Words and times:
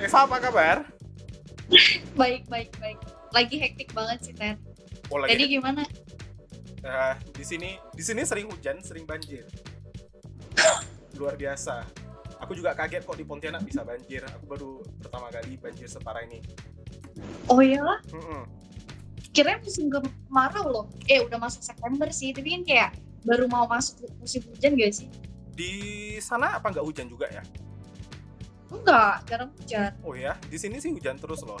Eva 0.00 0.26
apa 0.26 0.36
kabar? 0.36 0.76
Baik, 2.12 2.44
baik, 2.50 2.70
baik. 2.76 2.98
Lagi 3.30 3.56
hektik 3.56 3.94
banget 3.96 4.18
sih, 4.26 4.34
Ted. 4.34 4.60
Oh, 5.08 5.22
Jadi 5.24 5.48
lagi 5.48 5.54
gimana? 5.56 5.82
eh, 6.80 7.14
di 7.36 7.44
sini 7.44 7.76
di 7.92 8.02
sini 8.04 8.24
sering 8.24 8.48
hujan, 8.48 8.84
sering 8.84 9.04
banjir. 9.04 9.44
Luar 11.16 11.40
biasa. 11.40 11.84
Aku 12.40 12.52
juga 12.52 12.72
kaget 12.72 13.04
kok 13.04 13.16
di 13.16 13.24
Pontianak 13.24 13.64
bisa 13.64 13.80
banjir. 13.80 14.24
Aku 14.28 14.44
baru 14.44 14.80
pertama 15.00 15.32
kali 15.32 15.56
banjir 15.56 15.88
separah 15.88 16.24
ini. 16.24 16.40
Oh 17.48 17.60
iyalah, 17.60 18.00
Mm-mm. 18.12 18.42
Kirain 19.30 19.62
musim 19.62 19.86
kemarau 19.88 20.66
loh. 20.66 20.84
Eh, 21.06 21.22
udah 21.22 21.38
masuk 21.38 21.62
September 21.62 22.10
sih, 22.10 22.34
tapi 22.34 22.54
kan 22.54 22.62
kayak 22.66 22.90
baru 23.22 23.46
mau 23.46 23.68
masuk 23.68 24.08
musim 24.18 24.42
hujan 24.50 24.74
gak 24.74 24.92
sih? 24.96 25.08
Di 25.54 25.72
sana 26.24 26.56
apa 26.56 26.72
nggak 26.72 26.84
hujan 26.84 27.06
juga 27.06 27.28
ya? 27.28 27.44
Enggak, 28.70 29.26
jarang 29.26 29.50
hujan. 29.58 29.92
Oh 30.06 30.14
ya, 30.14 30.38
di 30.46 30.56
sini 30.56 30.78
sih 30.78 30.94
hujan 30.94 31.18
terus 31.18 31.42
loh. 31.42 31.58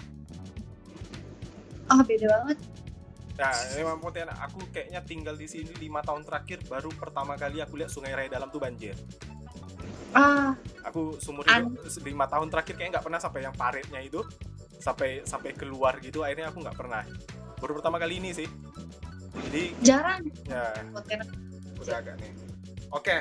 Ah, 1.90 2.00
beda 2.06 2.30
banget. 2.30 2.58
Nah, 3.34 3.50
memang 3.74 3.98
Pontianak. 3.98 4.36
Aku 4.46 4.62
kayaknya 4.70 5.00
tinggal 5.02 5.34
di 5.34 5.48
sini 5.50 5.72
lima 5.80 6.04
tahun 6.06 6.22
terakhir 6.22 6.62
baru 6.70 6.92
pertama 6.94 7.34
kali 7.34 7.58
aku 7.58 7.80
lihat 7.80 7.90
Sungai 7.90 8.14
Raya 8.14 8.30
Dalam 8.30 8.52
tuh 8.52 8.62
banjir. 8.62 8.94
Ah, 10.14 10.54
Aku 10.86 11.18
seumur 11.18 11.46
An- 11.50 11.70
hidup 11.70 12.04
lima 12.06 12.26
tahun 12.30 12.46
terakhir 12.50 12.74
kayaknya 12.78 12.98
nggak 12.98 13.06
pernah 13.06 13.20
sampai 13.22 13.40
yang 13.46 13.54
paritnya 13.54 14.00
itu 14.02 14.20
sampai 14.78 15.24
sampai 15.26 15.50
keluar 15.56 15.98
gitu. 15.98 16.22
Akhirnya 16.22 16.52
aku 16.54 16.62
nggak 16.62 16.78
pernah. 16.78 17.02
Baru 17.60 17.78
pertama 17.78 18.00
kali 18.00 18.18
ini 18.18 18.32
sih. 18.32 18.48
Jadi 19.46 19.76
jarang 19.84 20.24
ya 20.48 20.74
udah 21.80 21.96
agak 22.00 22.16
nih. 22.18 22.32
Oke, 22.90 23.16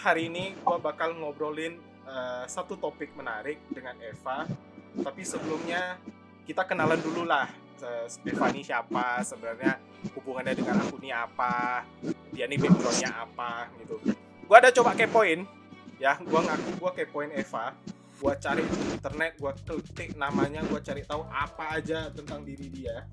hari 0.00 0.32
ini 0.32 0.56
gua 0.64 0.80
bakal 0.80 1.12
ngobrolin 1.18 1.76
eh, 2.08 2.44
satu 2.48 2.78
topik 2.80 3.12
menarik 3.18 3.60
dengan 3.74 3.98
Eva. 4.00 4.48
Tapi 4.94 5.22
sebelumnya 5.26 5.98
kita 6.46 6.64
kenalan 6.64 7.02
dulu 7.02 7.26
lah. 7.26 7.50
Ini 7.84 8.62
siapa 8.64 9.20
sebenarnya 9.20 9.76
hubungannya 10.12 10.54
dengan 10.56 10.80
aku 10.84 11.00
ini 11.00 11.10
apa 11.12 11.84
dia 12.32 12.44
ini 12.44 12.60
backgroundnya 12.60 13.12
apa 13.12 13.72
gitu 13.80 13.96
gua 14.44 14.56
ada 14.60 14.70
coba 14.74 14.92
kepoin 14.92 15.48
ya 15.96 16.18
gua 16.20 16.40
ngaku 16.44 16.70
gua 16.76 16.90
kepoin 16.92 17.30
Eva 17.32 17.72
gua 18.20 18.34
cari 18.36 18.64
internet 18.92 19.32
gua 19.40 19.52
ketik 19.56 20.18
namanya 20.18 20.60
gua 20.68 20.80
cari 20.84 21.06
tahu 21.06 21.24
apa 21.28 21.80
aja 21.80 22.12
tentang 22.12 22.44
diri 22.44 22.68
dia 22.68 23.04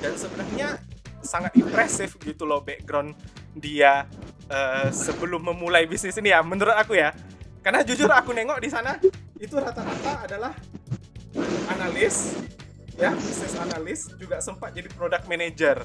dan 0.00 0.12
sebenarnya 0.14 0.68
sangat 1.24 1.52
impresif 1.58 2.14
gitu 2.22 2.46
loh 2.46 2.62
background 2.62 3.16
dia 3.56 4.06
eh, 4.46 4.88
sebelum 4.92 5.42
memulai 5.52 5.88
bisnis 5.88 6.16
ini 6.20 6.30
ya 6.30 6.40
menurut 6.44 6.76
aku 6.76 6.94
ya. 6.94 7.10
Karena 7.64 7.82
jujur 7.82 8.06
aku 8.06 8.30
nengok 8.30 8.62
di 8.62 8.70
sana 8.70 8.94
itu 9.42 9.58
rata-rata 9.58 10.22
adalah 10.22 10.54
analis 11.66 12.38
ya 12.94 13.12
bisnis 13.12 13.54
analis 13.58 14.00
juga 14.16 14.38
sempat 14.38 14.70
jadi 14.72 14.86
product 14.94 15.26
manager. 15.26 15.82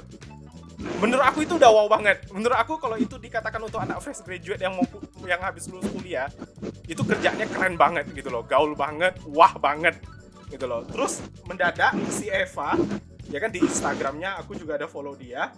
Menurut 0.98 1.22
aku 1.22 1.46
itu 1.46 1.58
udah 1.58 1.70
wow 1.70 1.86
banget. 1.90 2.26
Menurut 2.30 2.58
aku 2.58 2.78
kalau 2.78 2.98
itu 2.98 3.18
dikatakan 3.18 3.58
untuk 3.62 3.82
anak 3.82 3.98
fresh 4.02 4.22
graduate 4.22 4.62
yang 4.62 4.74
mau 4.74 4.86
yang 5.26 5.42
habis 5.42 5.66
lulus 5.70 5.86
kuliah 5.90 6.30
itu 6.86 7.02
kerjanya 7.02 7.46
keren 7.50 7.74
banget 7.74 8.10
gitu 8.14 8.30
loh. 8.30 8.42
Gaul 8.46 8.74
banget 8.78 9.18
wah 9.30 9.54
banget 9.58 9.98
gitu 10.50 10.66
loh. 10.66 10.86
Terus 10.86 11.22
mendadak 11.46 11.94
si 12.10 12.30
Eva 12.30 12.78
ya 13.32 13.38
kan 13.40 13.48
di 13.48 13.64
Instagramnya 13.64 14.36
aku 14.38 14.52
juga 14.54 14.76
ada 14.76 14.84
follow 14.84 15.16
dia. 15.16 15.48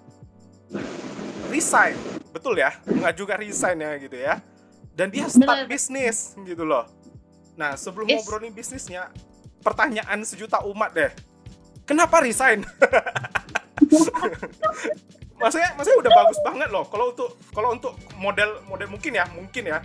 Resign 1.51 1.99
betul 2.31 2.55
ya? 2.57 2.71
Nggak 2.87 3.15
juga 3.15 3.35
resign 3.37 3.79
ya 3.83 3.93
gitu 3.99 4.17
ya. 4.17 4.39
Dan 4.95 5.11
dia 5.11 5.27
start 5.27 5.67
Bener. 5.67 5.69
bisnis 5.69 6.39
gitu 6.39 6.63
loh. 6.63 6.87
Nah 7.59 7.75
sebelum 7.75 8.07
Yes. 8.07 8.23
ngobrolin 8.23 8.55
bisnisnya 8.55 9.11
pertanyaan 9.61 10.23
sejuta 10.23 10.63
umat 10.65 10.95
deh. 10.95 11.11
Kenapa 11.85 12.23
resign? 12.23 12.63
Maksudnya 15.35 15.77
maksudnya 15.77 15.99
udah 16.01 16.13
bagus 16.15 16.39
banget 16.41 16.69
loh. 16.73 16.85
Kalau 16.89 17.11
untuk 17.13 17.31
kalau 17.53 17.69
untuk 17.75 17.93
model 18.17 18.63
model 18.65 18.89
mungkin 18.89 19.13
ya 19.13 19.27
mungkin 19.35 19.67
ya 19.67 19.79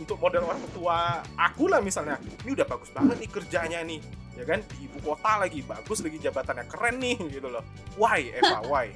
untuk 0.00 0.16
model 0.20 0.48
orang 0.48 0.62
tua 0.72 1.20
aku 1.36 1.68
lah 1.68 1.80
misalnya 1.84 2.16
ini 2.46 2.56
udah 2.56 2.66
bagus 2.68 2.90
banget 2.92 3.16
nih 3.20 3.30
kerjanya 3.30 3.80
nih 3.84 4.00
ya 4.32 4.44
kan 4.48 4.64
di 4.64 4.88
ibu 4.88 4.98
kota 5.04 5.44
lagi 5.44 5.60
bagus 5.60 6.00
lagi 6.00 6.16
jabatannya 6.16 6.64
keren 6.64 6.96
nih 6.96 7.16
gitu 7.28 7.48
loh 7.52 7.64
why 8.00 8.20
Eva 8.20 8.64
why 8.72 8.88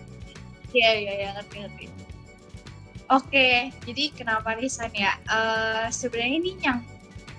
Iya, 0.74 0.90
iya, 0.98 1.12
iya, 1.16 1.28
ngerti, 1.32 1.56
ngerti. 1.62 1.84
Oke, 3.06 3.70
jadi 3.86 4.04
kenapa 4.12 4.58
resign 4.58 4.90
ya? 4.92 5.14
Eh 5.30 5.86
sebenarnya 5.94 6.36
ini 6.42 6.52
yang 6.58 6.82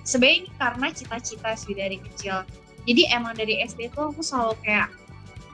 sebenarnya 0.07 0.47
ini 0.47 0.51
karena 0.55 0.87
cita-cita 0.95 1.51
sih 1.59 1.75
dari 1.75 1.99
kecil. 1.99 2.47
Jadi 2.87 3.03
emang 3.11 3.35
dari 3.35 3.59
SD 3.61 3.91
tuh 3.91 4.15
aku 4.15 4.23
selalu 4.23 4.55
kayak 4.63 4.87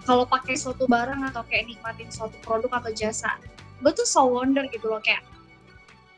kalau 0.06 0.24
pakai 0.30 0.53
suatu 0.53 0.85
barang 0.85 1.34
atau 1.34 1.41
kayak 1.50 1.66
nikmatin 1.66 2.08
suatu 2.14 2.38
produk 2.46 2.70
atau 2.78 2.94
jasa, 2.94 3.41
gue 3.81 3.90
tuh 3.90 4.06
so 4.06 4.30
wonder 4.30 4.64
gitu 4.70 4.85
loh 4.85 5.02
kayak 5.02 5.25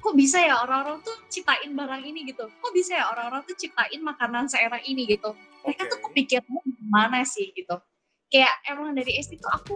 kok 0.05 0.13
bisa 0.13 0.38
ya 0.38 0.61
orang-orang 0.61 1.01
tuh 1.01 1.17
ciptain 1.33 1.73
barang 1.73 2.03
ini 2.05 2.29
gitu? 2.29 2.45
Kok 2.45 2.71
bisa 2.77 3.01
ya 3.01 3.09
orang-orang 3.09 3.41
tuh 3.49 3.57
ciptain 3.57 4.01
makanan 4.05 4.45
seenak 4.45 4.85
ini 4.85 5.09
gitu? 5.09 5.33
Mereka 5.66 5.81
tuh 5.89 5.97
Oke. 5.97 6.05
kepikirannya 6.13 6.61
gimana 6.61 7.19
sih 7.25 7.49
gitu? 7.57 7.81
Kayak 8.29 8.53
emang 8.69 8.93
dari 8.93 9.17
SD 9.17 9.41
tuh 9.41 9.49
aku 9.49 9.75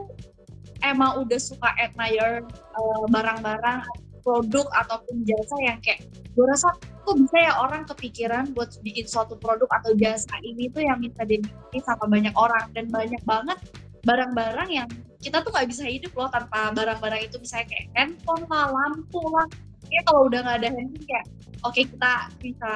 emang 0.85 1.25
udah 1.25 1.39
suka 1.41 1.73
admire 1.81 2.45
uh, 2.77 3.05
barang-barang 3.09 3.81
produk 4.21 4.69
ataupun 4.85 5.25
jasa 5.25 5.55
yang 5.65 5.81
kayak 5.81 6.05
gue 6.37 6.45
rasa 6.45 6.69
kok 6.77 7.15
bisa 7.17 7.37
ya 7.41 7.53
orang 7.57 7.87
kepikiran 7.89 8.53
buat 8.53 8.69
bikin 8.85 9.09
suatu 9.09 9.33
produk 9.41 9.65
atau 9.81 9.97
jasa 9.97 10.29
ini 10.45 10.69
tuh 10.69 10.85
yang 10.85 11.01
minta 11.01 11.25
dinikmati 11.25 11.81
sama 11.81 12.05
banyak 12.05 12.35
orang 12.37 12.69
dan 12.77 12.85
banyak 12.93 13.19
banget 13.25 13.57
barang-barang 14.05 14.69
yang 14.69 14.87
kita 15.19 15.43
tuh 15.43 15.51
nggak 15.51 15.67
bisa 15.67 15.83
hidup 15.83 16.15
loh 16.15 16.31
tanpa 16.31 16.71
barang-barang 16.71 17.27
itu 17.27 17.35
misalnya 17.43 17.67
kayak 17.67 17.85
handphone 17.91 18.43
lah, 18.47 18.71
lampu 18.71 19.19
lah. 19.35 19.47
Kayak 19.89 20.03
kalau 20.05 20.21
udah 20.29 20.39
nggak 20.45 20.57
ada 20.63 20.69
handphone 20.69 21.05
kayak 21.05 21.25
oke 21.65 21.81
kita 21.81 22.13
bisa 22.39 22.71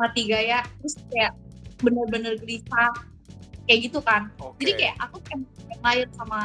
mati 0.00 0.22
gaya 0.26 0.64
terus 0.80 0.96
kayak 1.12 1.32
bener-bener 1.84 2.36
gelisah 2.40 2.92
kayak 3.68 3.78
gitu 3.88 4.00
kan. 4.00 4.32
oke 4.40 4.56
Jadi 4.60 4.72
kayak 4.76 4.96
aku 5.00 5.16
kan 5.28 5.38
lain 5.80 6.08
sama 6.16 6.40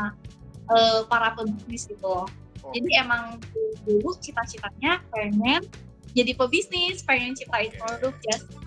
eh, 0.71 1.01
para 1.07 1.33
pebisnis 1.35 1.87
gitu 1.87 2.05
loh. 2.05 2.27
Oke. 2.65 2.81
Jadi 2.81 2.89
emang 2.97 3.39
dulu 3.85 4.15
cita-citanya 4.19 4.99
pengen 5.13 5.63
jadi 6.15 6.31
pebisnis, 6.35 7.03
pengen 7.03 7.35
ciptain 7.35 7.71
Oke. 7.75 7.79
produk 7.79 8.13
jasa 8.23 8.59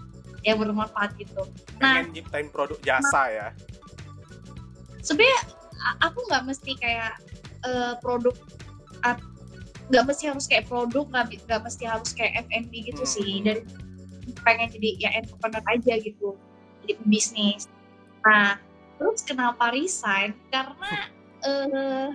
yang 0.46 0.56
bermanfaat 0.60 1.16
gitu. 1.18 1.44
Nah, 1.82 2.00
pengen 2.00 2.14
nyiptain 2.14 2.48
produk 2.52 2.78
jasa 2.80 3.22
ya 3.28 3.48
sebenarnya 5.08 5.40
aku 6.04 6.18
nggak 6.28 6.44
mesti 6.44 6.72
kayak 6.76 7.14
eh, 7.64 7.94
produk 8.04 8.36
nggak 9.88 10.04
mesti 10.04 10.24
harus 10.28 10.44
kayak 10.44 10.68
produk, 10.68 11.04
nggak 11.08 11.60
mesti 11.64 11.84
harus 11.88 12.10
kayak 12.12 12.44
F&B 12.46 12.72
gitu 12.92 13.02
Hmm. 13.04 13.12
sih. 13.12 13.30
Dari 13.40 13.62
pengen 14.44 14.68
jadi 14.68 14.88
ya 15.00 15.10
entrepreneur 15.16 15.64
aja 15.64 15.94
gitu, 15.96 16.36
jadi 16.84 16.92
pebisnis. 17.00 17.64
Nah, 18.20 18.60
terus 19.00 19.24
kenapa 19.24 19.72
resign? 19.72 20.36
Karena 20.52 20.92
eh 21.40 22.08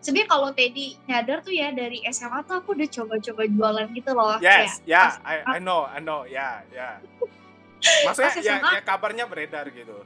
sebenarnya 0.00 0.28
kalau 0.28 0.48
Teddy 0.54 0.96
nyadar 1.04 1.42
tuh 1.42 1.52
ya 1.52 1.74
dari 1.74 2.00
SMA 2.08 2.40
tuh 2.46 2.62
aku 2.62 2.72
udah 2.72 2.88
coba-coba 2.88 3.42
jualan 3.44 3.86
gitu 3.92 4.10
loh. 4.16 4.36
yes 4.40 4.80
ya 4.88 5.12
pas- 5.12 5.20
I, 5.24 5.36
I 5.56 5.58
know 5.60 5.84
I 5.84 6.00
know 6.00 6.24
ya 6.24 6.64
ya 6.72 7.00
maksudnya 8.08 8.32
Pas 8.32 8.44
ya, 8.44 8.56
ya 8.64 8.80
kabarnya 8.80 9.24
beredar 9.28 9.68
gitu 9.68 10.04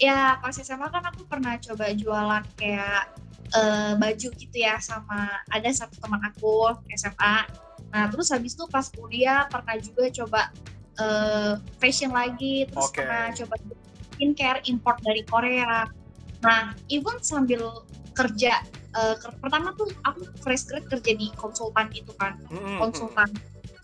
ya 0.00 0.40
pas 0.40 0.56
SMA 0.56 0.88
kan 0.88 1.04
aku 1.04 1.24
pernah 1.28 1.60
coba 1.60 1.92
jualan 1.92 2.44
kayak 2.56 3.12
eh, 3.52 3.92
baju 3.96 4.28
gitu 4.32 4.56
ya 4.56 4.76
sama 4.80 5.28
ada 5.48 5.68
satu 5.72 5.96
teman 6.00 6.20
aku 6.24 6.72
SMA. 6.92 7.36
Nah 7.92 8.04
terus 8.08 8.32
habis 8.32 8.56
itu 8.56 8.64
pas 8.72 8.88
kuliah 8.88 9.46
pernah 9.52 9.76
juga 9.80 10.08
coba 10.10 10.40
eh, 10.98 11.52
fashion 11.80 12.12
lagi, 12.12 12.68
terus 12.68 12.88
Oke. 12.88 13.00
pernah 13.04 13.32
coba 13.32 13.54
skincare 14.16 14.60
import 14.68 14.98
dari 15.04 15.22
Korea. 15.28 15.84
Nah 16.42 16.72
even 16.88 17.20
sambil 17.20 17.68
kerja 18.12 18.52
eh, 18.92 19.14
ker- 19.20 19.38
pertama 19.40 19.72
tuh 19.76 19.88
aku 20.04 20.24
fresh 20.40 20.68
grad 20.68 20.84
kerja 20.88 21.12
di 21.16 21.32
konsultan 21.36 21.88
itu 21.92 22.12
kan, 22.16 22.36
Mm-mm, 22.48 22.80
konsultan 22.80 23.28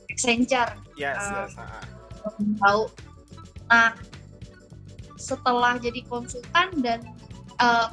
Accenture 0.08 0.72
yes 0.96 1.20
Uh, 1.20 1.44
yes 1.44 1.52
belum 2.18 2.58
tahu. 2.60 2.82
Nah, 3.68 3.92
setelah 5.18 5.76
jadi 5.78 6.00
konsultan 6.06 6.68
dan 6.80 7.00
eh, 7.58 7.88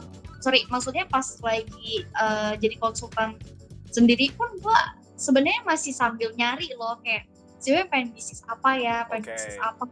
sorry, 0.45 0.61
maksudnya 0.69 1.09
pas 1.09 1.25
lagi 1.41 2.05
eh, 2.05 2.53
jadi 2.61 2.77
konsultan 2.77 3.41
sendiri 3.89 4.29
pun 4.37 4.53
gua 4.61 4.93
sebenarnya 5.17 5.65
masih 5.65 5.89
sambil 5.89 6.29
nyari 6.37 6.69
loh 6.77 7.01
kayak 7.01 7.25
sebenarnya 7.57 7.89
pengen 7.89 8.09
bisnis 8.13 8.45
apa 8.45 8.69
ya, 8.77 9.09
pengen 9.09 9.25
Oke. 9.25 9.33
bisnis 9.33 9.57
apa. 9.57 9.83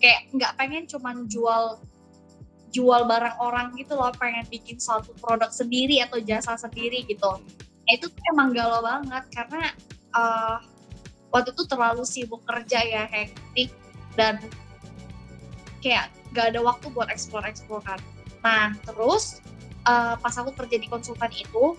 Kayak 0.00 0.20
nggak 0.32 0.52
pengen 0.56 0.82
cuman 0.88 1.28
jual 1.28 1.78
jual 2.72 3.04
barang 3.04 3.36
orang 3.38 3.76
gitu 3.76 3.94
loh 3.94 4.10
pengen 4.16 4.48
bikin 4.48 4.80
suatu 4.80 5.12
produk 5.20 5.52
sendiri 5.52 6.00
atau 6.00 6.18
jasa 6.24 6.56
sendiri 6.56 7.04
gitu 7.04 7.28
nah, 7.84 7.92
itu 7.92 8.08
tuh 8.08 8.22
emang 8.32 8.56
galau 8.56 8.80
banget 8.80 9.28
karena 9.28 9.62
uh, 10.16 10.58
waktu 11.30 11.52
itu 11.52 11.68
terlalu 11.68 12.02
sibuk 12.08 12.40
kerja 12.48 12.80
ya 12.80 13.04
hektik 13.12 13.70
dan 14.16 14.40
kayak 15.84 16.08
gak 16.32 16.56
ada 16.56 16.64
waktu 16.64 16.88
buat 16.96 17.12
explore 17.12 17.44
explore 17.44 17.84
kan 17.84 18.00
nah 18.40 18.72
terus 18.88 19.44
uh, 19.86 20.14
pas 20.18 20.34
aku 20.38 20.50
kerja 20.54 20.76
di 20.78 20.86
konsultan 20.86 21.30
itu 21.34 21.76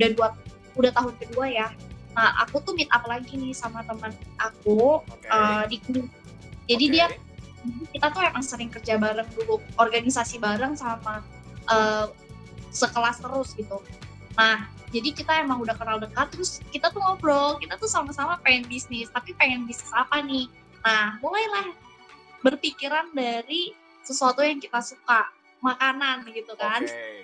dan 0.00 0.16
buat 0.16 0.32
udah 0.76 0.92
tahun 0.94 1.14
kedua 1.20 1.46
ya 1.50 1.68
nah 2.10 2.42
aku 2.42 2.58
tuh 2.64 2.74
meet 2.74 2.90
up 2.90 3.06
lagi 3.06 3.38
nih 3.38 3.54
sama 3.54 3.86
teman 3.86 4.10
aku 4.36 4.98
Oke. 5.04 5.30
uh, 5.30 5.64
di 5.70 5.78
jadi 6.66 6.84
Oke. 6.86 6.94
dia 6.94 7.06
kita 7.92 8.06
tuh 8.10 8.22
emang 8.24 8.44
sering 8.44 8.70
kerja 8.72 8.96
bareng 8.96 9.28
dulu 9.36 9.60
organisasi 9.76 10.40
bareng 10.40 10.74
sama 10.74 11.22
uh, 11.68 12.08
sekelas 12.72 13.20
terus 13.20 13.54
gitu 13.54 13.78
nah 14.34 14.66
jadi 14.90 15.14
kita 15.14 15.32
emang 15.46 15.62
udah 15.62 15.76
kenal 15.78 16.02
dekat 16.02 16.26
terus 16.34 16.58
kita 16.74 16.90
tuh 16.90 16.98
ngobrol 16.98 17.60
kita 17.62 17.78
tuh 17.78 17.86
sama-sama 17.86 18.40
pengen 18.42 18.66
bisnis 18.66 19.06
tapi 19.12 19.36
pengen 19.38 19.68
bisnis 19.68 19.90
apa 19.94 20.18
nih 20.24 20.50
nah 20.82 21.20
mulailah 21.22 21.76
berpikiran 22.40 23.12
dari 23.12 23.76
sesuatu 24.02 24.40
yang 24.40 24.58
kita 24.58 24.80
suka 24.80 25.28
makanan 25.60 26.24
gitu 26.32 26.56
kan 26.56 26.82
Oke. 26.88 27.19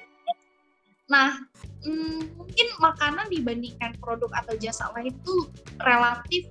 Nah, 1.06 1.38
mm, 1.86 2.34
mungkin 2.34 2.66
makanan 2.82 3.26
dibandingkan 3.30 3.94
produk 4.02 4.30
atau 4.34 4.54
jasa 4.58 4.90
lain 4.94 5.14
tuh 5.22 5.50
relatif 5.78 6.50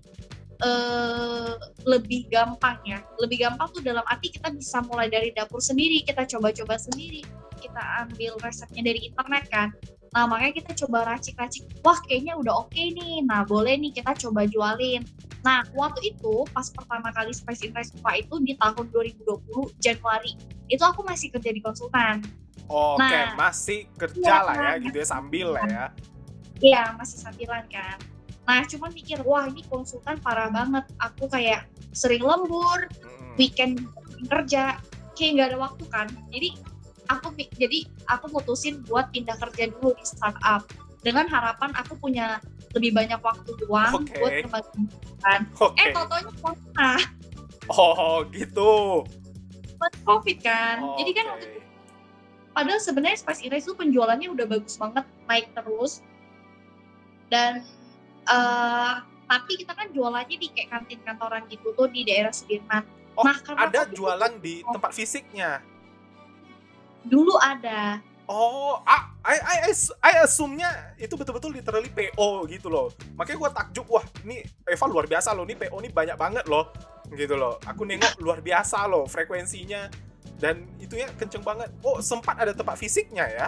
eh, 0.64 1.54
lebih 1.84 2.32
gampang 2.32 2.80
ya. 2.88 3.04
Lebih 3.20 3.44
gampang 3.44 3.68
tuh 3.76 3.84
dalam 3.84 4.04
arti 4.08 4.32
kita 4.32 4.48
bisa 4.56 4.80
mulai 4.88 5.12
dari 5.12 5.36
dapur 5.36 5.60
sendiri, 5.60 6.00
kita 6.08 6.24
coba-coba 6.24 6.80
sendiri, 6.80 7.20
kita 7.60 7.82
ambil 8.08 8.40
resepnya 8.40 8.82
dari 8.88 9.12
internet 9.12 9.44
kan. 9.52 9.70
Nah, 10.16 10.24
makanya 10.32 10.64
kita 10.64 10.72
coba 10.88 11.04
racik-racik. 11.12 11.68
Wah, 11.84 12.00
kayaknya 12.08 12.40
udah 12.40 12.64
oke 12.64 12.80
nih. 12.80 13.20
Nah, 13.28 13.44
boleh 13.44 13.76
nih 13.76 13.92
kita 14.00 14.16
coba 14.16 14.48
jualin. 14.48 15.04
Nah, 15.44 15.68
waktu 15.76 16.16
itu 16.16 16.48
pas 16.56 16.72
pertama 16.72 17.12
kali 17.12 17.36
Spice 17.36 17.68
in 17.68 17.76
Rice 17.76 17.92
Spa 17.92 18.16
itu 18.16 18.40
di 18.40 18.56
tahun 18.56 18.88
2020 18.96 19.76
Januari. 19.84 20.40
Itu 20.72 20.88
aku 20.88 21.04
masih 21.04 21.36
kerja 21.36 21.52
di 21.52 21.60
konsultan. 21.60 22.24
Oke, 22.66 23.02
Nah. 23.06 23.38
masih 23.38 23.86
kerja 23.94 24.42
Iya, 24.42 24.46
lah 24.46 24.56
ya 24.56 24.70
nah. 24.74 24.76
gitu 24.82 24.98
ya 24.98 25.08
sambil 25.08 25.48
lah 25.54 25.66
ya. 25.70 25.86
Iya, 26.60 26.84
masih 26.98 27.18
sambilan 27.22 27.66
kan. 27.70 27.98
Nah, 28.46 28.62
cuman 28.66 28.90
mikir, 28.94 29.22
wah 29.26 29.46
ini 29.46 29.62
konsultan 29.66 30.18
parah 30.22 30.50
banget. 30.50 30.86
Aku 31.02 31.26
kayak 31.28 31.66
sering 31.92 32.22
lembur, 32.22 32.90
Mm-mm. 33.02 33.34
weekend 33.38 33.86
kerja, 34.26 34.78
kayak 35.14 35.30
nggak 35.36 35.48
ada 35.54 35.58
waktu 35.60 35.84
kan. 35.90 36.08
Jadi 36.30 36.50
aku 37.06 37.28
jadi 37.38 37.80
aku 38.10 38.26
mutusin 38.34 38.82
buat 38.86 39.14
pindah 39.14 39.38
kerja 39.38 39.70
dulu 39.70 39.94
di 39.94 40.06
startup 40.06 40.66
dengan 41.06 41.30
harapan 41.30 41.70
aku 41.78 41.94
punya 42.02 42.42
lebih 42.74 42.98
banyak 42.98 43.22
waktu 43.22 43.50
luang 43.66 44.02
Oke. 44.02 44.18
buat 44.18 44.34
kembali 44.42 44.70
kan. 45.22 45.40
Oke. 45.62 45.78
Eh, 45.80 45.88
totonya 45.94 46.32
corona, 46.42 46.92
Oh, 47.66 48.22
gitu. 48.30 49.06
buat 49.76 49.94
covid 50.02 50.38
kan. 50.42 50.82
Jadi 50.98 51.12
kan 51.14 51.26
waktu 51.34 51.46
Oke. 51.46 51.54
itu 51.56 51.65
padahal 52.56 52.80
sebenarnya 52.80 53.20
Spice 53.20 53.44
Erase 53.44 53.68
itu 53.68 53.76
penjualannya 53.76 54.32
udah 54.32 54.48
bagus 54.48 54.80
banget 54.80 55.04
naik 55.28 55.52
terus 55.52 56.00
dan 57.28 57.68
eh 58.26 58.96
tapi 59.26 59.52
kita 59.58 59.74
kan 59.74 59.90
jualannya 59.90 60.38
di 60.38 60.48
kayak 60.54 60.70
kantin 60.70 61.02
kantoran 61.02 61.44
gitu 61.50 61.74
tuh 61.74 61.90
di 61.90 62.06
daerah 62.06 62.30
Sudirman. 62.30 62.86
Oh, 63.18 63.26
nah 63.26 63.38
Ada 63.42 63.90
COVID 63.90 63.90
itu 63.90 63.98
jualan 63.98 64.32
di 64.38 64.56
tempat 64.62 64.92
fisiknya. 64.94 65.52
dulu 67.06 67.38
ada. 67.38 68.02
Oh, 68.26 68.82
ah, 68.90 69.14
I, 69.22 69.38
I, 69.38 69.58
I, 69.70 69.74
I 70.02 70.14
assume-nya 70.26 70.98
itu 70.98 71.14
betul-betul 71.14 71.54
literally 71.54 71.94
PO 71.94 72.50
gitu 72.50 72.74
loh. 72.74 72.90
Makanya 73.14 73.38
gua 73.38 73.52
takjub, 73.54 73.86
wah 73.86 74.02
ini 74.26 74.42
Eva 74.66 74.86
luar 74.90 75.06
biasa 75.06 75.30
loh, 75.38 75.46
ini 75.46 75.54
PO 75.54 75.78
ini 75.86 75.94
banyak 75.94 76.18
banget 76.18 76.46
loh. 76.50 76.74
Gitu 77.14 77.38
loh. 77.38 77.62
Aku 77.70 77.86
nengok 77.86 78.18
luar 78.18 78.42
biasa 78.42 78.90
loh 78.90 79.06
frekuensinya. 79.06 79.86
Dan 80.40 80.68
itu 80.84 81.00
ya 81.00 81.08
kenceng 81.16 81.42
banget. 81.42 81.72
Oh, 81.82 82.00
sempat 82.04 82.36
ada 82.40 82.52
tempat 82.52 82.76
fisiknya 82.76 83.26
ya? 83.28 83.48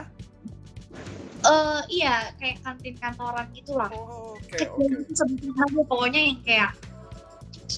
Eh 1.46 1.82
iya 2.02 2.34
kayak 2.42 2.64
kantin 2.66 2.96
kantoran 2.98 3.46
gitulah. 3.54 3.92
Oh, 3.94 4.36
Kecil 4.50 5.06
sebutin 5.14 5.54
aja 5.54 5.82
pokoknya 5.86 6.22
yang 6.34 6.40
kayak 6.42 6.72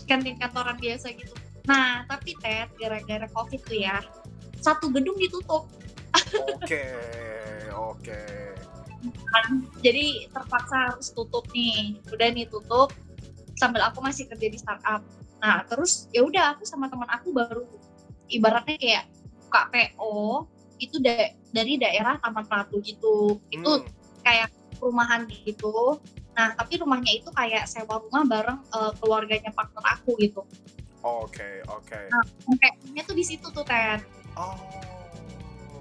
kantin 0.07 0.35
kantoran 0.39 0.77
biasa 0.79 1.11
gitu. 1.13 1.33
Nah 1.67 2.07
tapi 2.07 2.33
Ted 2.39 2.71
gara-gara 2.79 3.27
covid 3.35 3.61
tuh 3.67 3.77
ya 3.77 3.99
satu 4.63 4.87
gedung 4.89 5.17
ditutup. 5.19 5.67
Oke, 6.57 6.83
oke. 7.93 8.21
jadi 9.79 10.27
terpaksa 10.27 10.91
harus 10.91 11.13
tutup 11.15 11.47
nih 11.55 11.95
udah 12.11 12.27
nih 12.35 12.47
tutup 12.51 12.91
sambil 13.55 13.83
aku 13.87 14.03
masih 14.03 14.27
kerja 14.27 14.47
di 14.51 14.59
startup 14.59 14.99
nah 15.39 15.63
terus 15.63 16.11
ya 16.11 16.19
udah 16.27 16.55
aku 16.57 16.67
sama 16.67 16.91
teman 16.91 17.07
aku 17.07 17.31
baru 17.31 17.63
ibaratnya 18.29 18.77
kayak 18.77 19.03
buka 19.43 19.61
PO 19.67 20.15
itu 20.77 20.95
da- 20.97 21.33
dari 21.49 21.75
daerah 21.75 22.15
Taman 22.17 22.45
Ratu 22.45 22.77
gitu 22.79 23.41
itu 23.49 23.65
Hmm, 23.67 23.83
kayak 24.21 24.47
perumahan 24.77 25.25
gitu 25.27 25.99
nah 26.31 26.53
tapi 26.53 26.79
rumahnya 26.79 27.11
itu 27.11 27.27
kayak 27.29 27.65
sewa 27.65 27.99
rumah 27.99 28.23
bareng 28.23 28.59
eh, 28.63 28.91
keluarganya 28.97 29.51
partner 29.51 29.83
aku 29.89 30.15
gitu 30.17 30.45
Oke, 30.99 31.63
oke. 31.65 32.11
PO-nya 32.51 33.07
tuh 33.07 33.15
di 33.15 33.23
situ 33.23 33.47
tuh 33.47 33.63
Ted 33.63 34.03
Oh. 34.35 34.51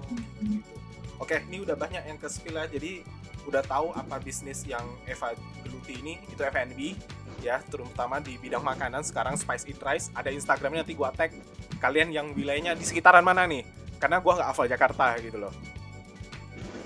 gitu. 0.07 0.63
Oke, 1.19 1.43
ini 1.45 1.59
udah 1.59 1.75
banyak 1.75 2.07
yang 2.07 2.15
ke 2.15 2.31
spill 2.31 2.55
ya. 2.55 2.63
Jadi 2.65 3.03
udah 3.43 3.59
tahu 3.61 3.91
apa 3.91 4.15
bisnis 4.17 4.63
yang 4.63 4.83
Eva 5.03 5.35
geluti 5.59 5.99
ini 5.99 6.23
itu 6.25 6.39
F&B 6.39 6.95
ya, 7.41 7.63
terutama 7.67 8.19
di 8.19 8.35
bidang 8.37 8.61
makanan 8.61 9.01
sekarang 9.03 9.35
Spice 9.35 9.65
It 9.67 9.79
Rice. 9.79 10.07
Ada 10.15 10.29
Instagramnya 10.31 10.83
nanti 10.85 10.95
gua 10.95 11.11
tag 11.11 11.31
kalian 11.79 12.11
yang 12.11 12.31
wilayahnya 12.35 12.75
di 12.75 12.85
sekitaran 12.85 13.23
mana 13.23 13.47
nih? 13.47 13.63
Karena 13.99 14.19
gua 14.19 14.39
nggak 14.39 14.49
hafal 14.53 14.67
Jakarta 14.67 15.15
gitu 15.19 15.39
loh. 15.39 15.53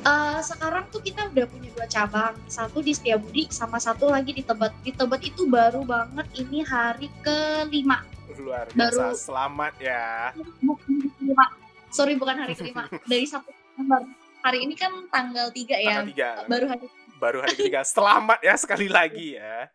Eh, 0.03 0.39
sekarang 0.43 0.83
tuh 0.91 0.99
kita 0.99 1.31
udah 1.31 1.47
punya 1.47 1.71
dua 1.71 1.87
cabang, 1.87 2.35
satu 2.51 2.83
di 2.83 2.91
Setiabudi 2.91 3.47
sama 3.47 3.79
satu 3.79 4.11
lagi 4.11 4.35
di 4.35 4.43
Tebet. 4.43 4.75
Di 4.83 4.91
Tebet 4.91 5.23
itu 5.23 5.47
baru 5.47 5.87
banget 5.87 6.27
ini 6.35 6.59
hari 6.59 7.07
kelima. 7.23 8.03
Luar 8.35 8.67
Baru- 8.75 8.99
biasa. 8.99 9.15
Selamat 9.15 9.73
ya. 9.79 10.35
Bukan 10.59 11.07
kelima. 11.07 11.45
Sorry 11.87 12.19
bukan 12.19 12.35
hari 12.35 12.51
kelima. 12.51 12.91
Dari 13.11 13.23
satu 13.23 13.47
September. 13.47 14.03
Hari 14.43 14.59
ini 14.67 14.75
kan 14.75 14.91
tanggal 15.07 15.47
3 15.55 15.71
ya. 15.79 16.03
Tanggal 16.03 16.07
tiga. 16.11 16.29
Baru 16.51 16.65
hari 16.67 16.85
Baru 17.15 17.37
hari 17.39 17.55
ketiga. 17.55 17.87
Selamat 17.87 18.43
ya 18.43 18.59
sekali 18.59 18.91
lagi 18.91 19.39
ya. 19.39 19.71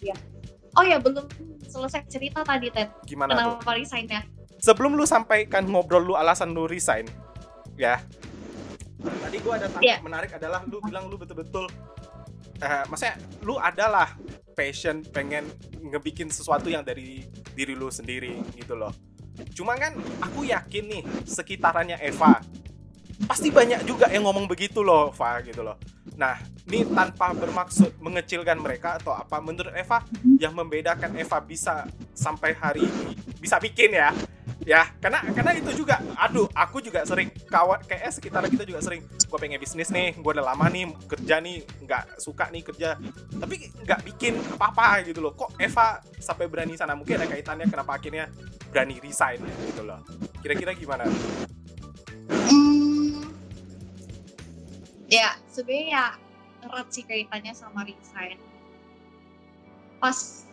Ya. 0.00 0.16
Oh 0.72 0.84
ya 0.84 0.96
belum 0.96 1.28
selesai 1.68 2.08
cerita 2.08 2.40
tadi 2.44 2.72
Ted. 2.72 2.88
Gimana 3.04 3.36
tuh? 3.36 3.60
Kenapa 3.60 3.72
resign-nya? 3.76 4.22
sebelum 4.62 4.94
lu 4.94 5.02
sampaikan 5.02 5.66
ngobrol 5.66 6.06
lu 6.06 6.14
alasan 6.14 6.54
lu 6.54 6.70
resign 6.70 7.10
ya 7.74 7.98
tadi 9.02 9.36
gua 9.42 9.58
ada 9.58 9.66
tanya 9.66 9.82
Iya. 9.82 9.96
menarik 10.06 10.30
adalah 10.38 10.62
lu 10.70 10.78
bilang 10.86 11.10
lu 11.10 11.18
betul-betul 11.18 11.66
eh 12.62 12.82
maksudnya 12.86 13.18
lu 13.42 13.58
adalah 13.58 14.14
passion 14.54 15.02
pengen 15.02 15.50
ngebikin 15.82 16.30
sesuatu 16.30 16.70
yang 16.70 16.86
dari 16.86 17.26
diri 17.58 17.74
lu 17.74 17.90
sendiri 17.90 18.38
gitu 18.54 18.78
loh 18.78 18.94
cuma 19.58 19.74
kan 19.74 19.98
aku 20.22 20.46
yakin 20.46 20.86
nih 20.86 21.02
sekitarannya 21.26 21.98
Eva 21.98 22.38
pasti 23.26 23.48
banyak 23.52 23.86
juga 23.86 24.10
yang 24.10 24.26
ngomong 24.26 24.50
begitu 24.50 24.82
loh 24.82 25.12
Eva 25.14 25.40
gitu 25.44 25.62
loh. 25.62 25.76
Nah 26.18 26.38
ini 26.68 26.84
tanpa 26.88 27.32
bermaksud 27.32 27.98
mengecilkan 28.02 28.58
mereka 28.58 28.98
atau 29.00 29.14
apa 29.14 29.38
menurut 29.38 29.72
Eva 29.74 30.02
yang 30.38 30.52
membedakan 30.52 31.14
Eva 31.16 31.38
bisa 31.40 31.86
sampai 32.12 32.54
hari 32.56 32.84
ini 32.84 33.16
bisa 33.38 33.58
bikin 33.58 33.94
ya 33.94 34.10
ya. 34.62 34.86
Karena 35.02 35.22
karena 35.34 35.52
itu 35.58 35.82
juga 35.84 35.98
aduh 36.18 36.46
aku 36.54 36.78
juga 36.82 37.02
sering 37.02 37.30
kawan 37.50 37.82
kayak 37.86 38.14
sekitar 38.14 38.46
kita 38.46 38.62
juga 38.62 38.80
sering 38.82 39.02
gue 39.06 39.38
pengen 39.40 39.58
bisnis 39.58 39.90
nih 39.90 40.14
gue 40.18 40.32
udah 40.32 40.44
lama 40.54 40.68
nih 40.68 40.92
kerja 41.08 41.40
nih 41.42 41.64
nggak 41.82 42.22
suka 42.22 42.50
nih 42.50 42.62
kerja. 42.62 42.98
Tapi 43.38 43.54
nggak 43.82 44.00
bikin 44.06 44.38
apa 44.58 44.70
apa 44.70 44.86
gitu 45.06 45.18
loh. 45.24 45.34
Kok 45.34 45.58
Eva 45.58 45.98
sampai 46.20 46.46
berani 46.46 46.78
sana? 46.78 46.94
Mungkin 46.94 47.18
ada 47.18 47.26
kaitannya 47.26 47.66
kenapa 47.66 47.98
akhirnya 47.98 48.30
berani 48.70 49.02
resign 49.02 49.42
gitu 49.66 49.82
loh. 49.82 50.00
Kira-kira 50.42 50.74
gimana? 50.74 51.06
Hmm, 52.32 52.61
ya 55.12 55.36
sebenarnya 55.52 55.86
ya 55.92 56.06
erat 56.64 56.88
sih 56.88 57.04
kaitannya 57.04 57.52
sama 57.52 57.84
resign. 57.84 58.40
Pas 60.00 60.48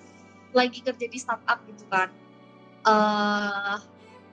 lagi 0.51 0.83
kerja 0.83 1.05
di 1.07 1.17
startup 1.21 1.61
gitu 1.69 1.85
kan, 1.87 2.09
eh 2.83 3.77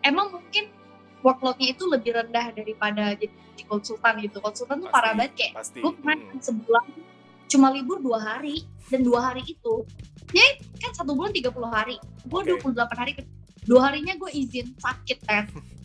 emang 0.03 0.35
mungkin 0.35 0.73
workloadnya 1.21 1.73
itu 1.77 1.85
lebih 1.87 2.17
rendah 2.17 2.51
daripada 2.57 3.15
jadi 3.15 3.63
konsultan 3.69 4.19
gitu. 4.25 4.41
Konsultan 4.43 4.83
tuh 4.83 4.89
Pasti, 4.89 4.97
parah 4.97 5.13
banget 5.15 5.33
kayak 5.39 5.53
gue 5.79 5.93
kemarin 6.03 6.21
Hmm. 6.27 6.43
sebulan 6.43 6.87
cuma 7.47 7.71
libur 7.71 8.03
dua 8.03 8.19
hari 8.19 8.67
dan 8.91 9.07
dua 9.07 9.31
hari 9.31 9.47
itu 9.47 9.87
ya 10.35 10.43
kan 10.83 10.91
satu 10.91 11.15
bulan 11.15 11.31
30 11.31 11.55
hari 11.71 11.95
gue 12.27 12.41
Oke. 12.43 12.59
28 12.75 12.75
hari 12.99 13.13
dua 13.63 13.81
harinya 13.87 14.19
gue 14.19 14.31
izin 14.35 14.75
sakit 14.83 15.19
kan 15.23 15.47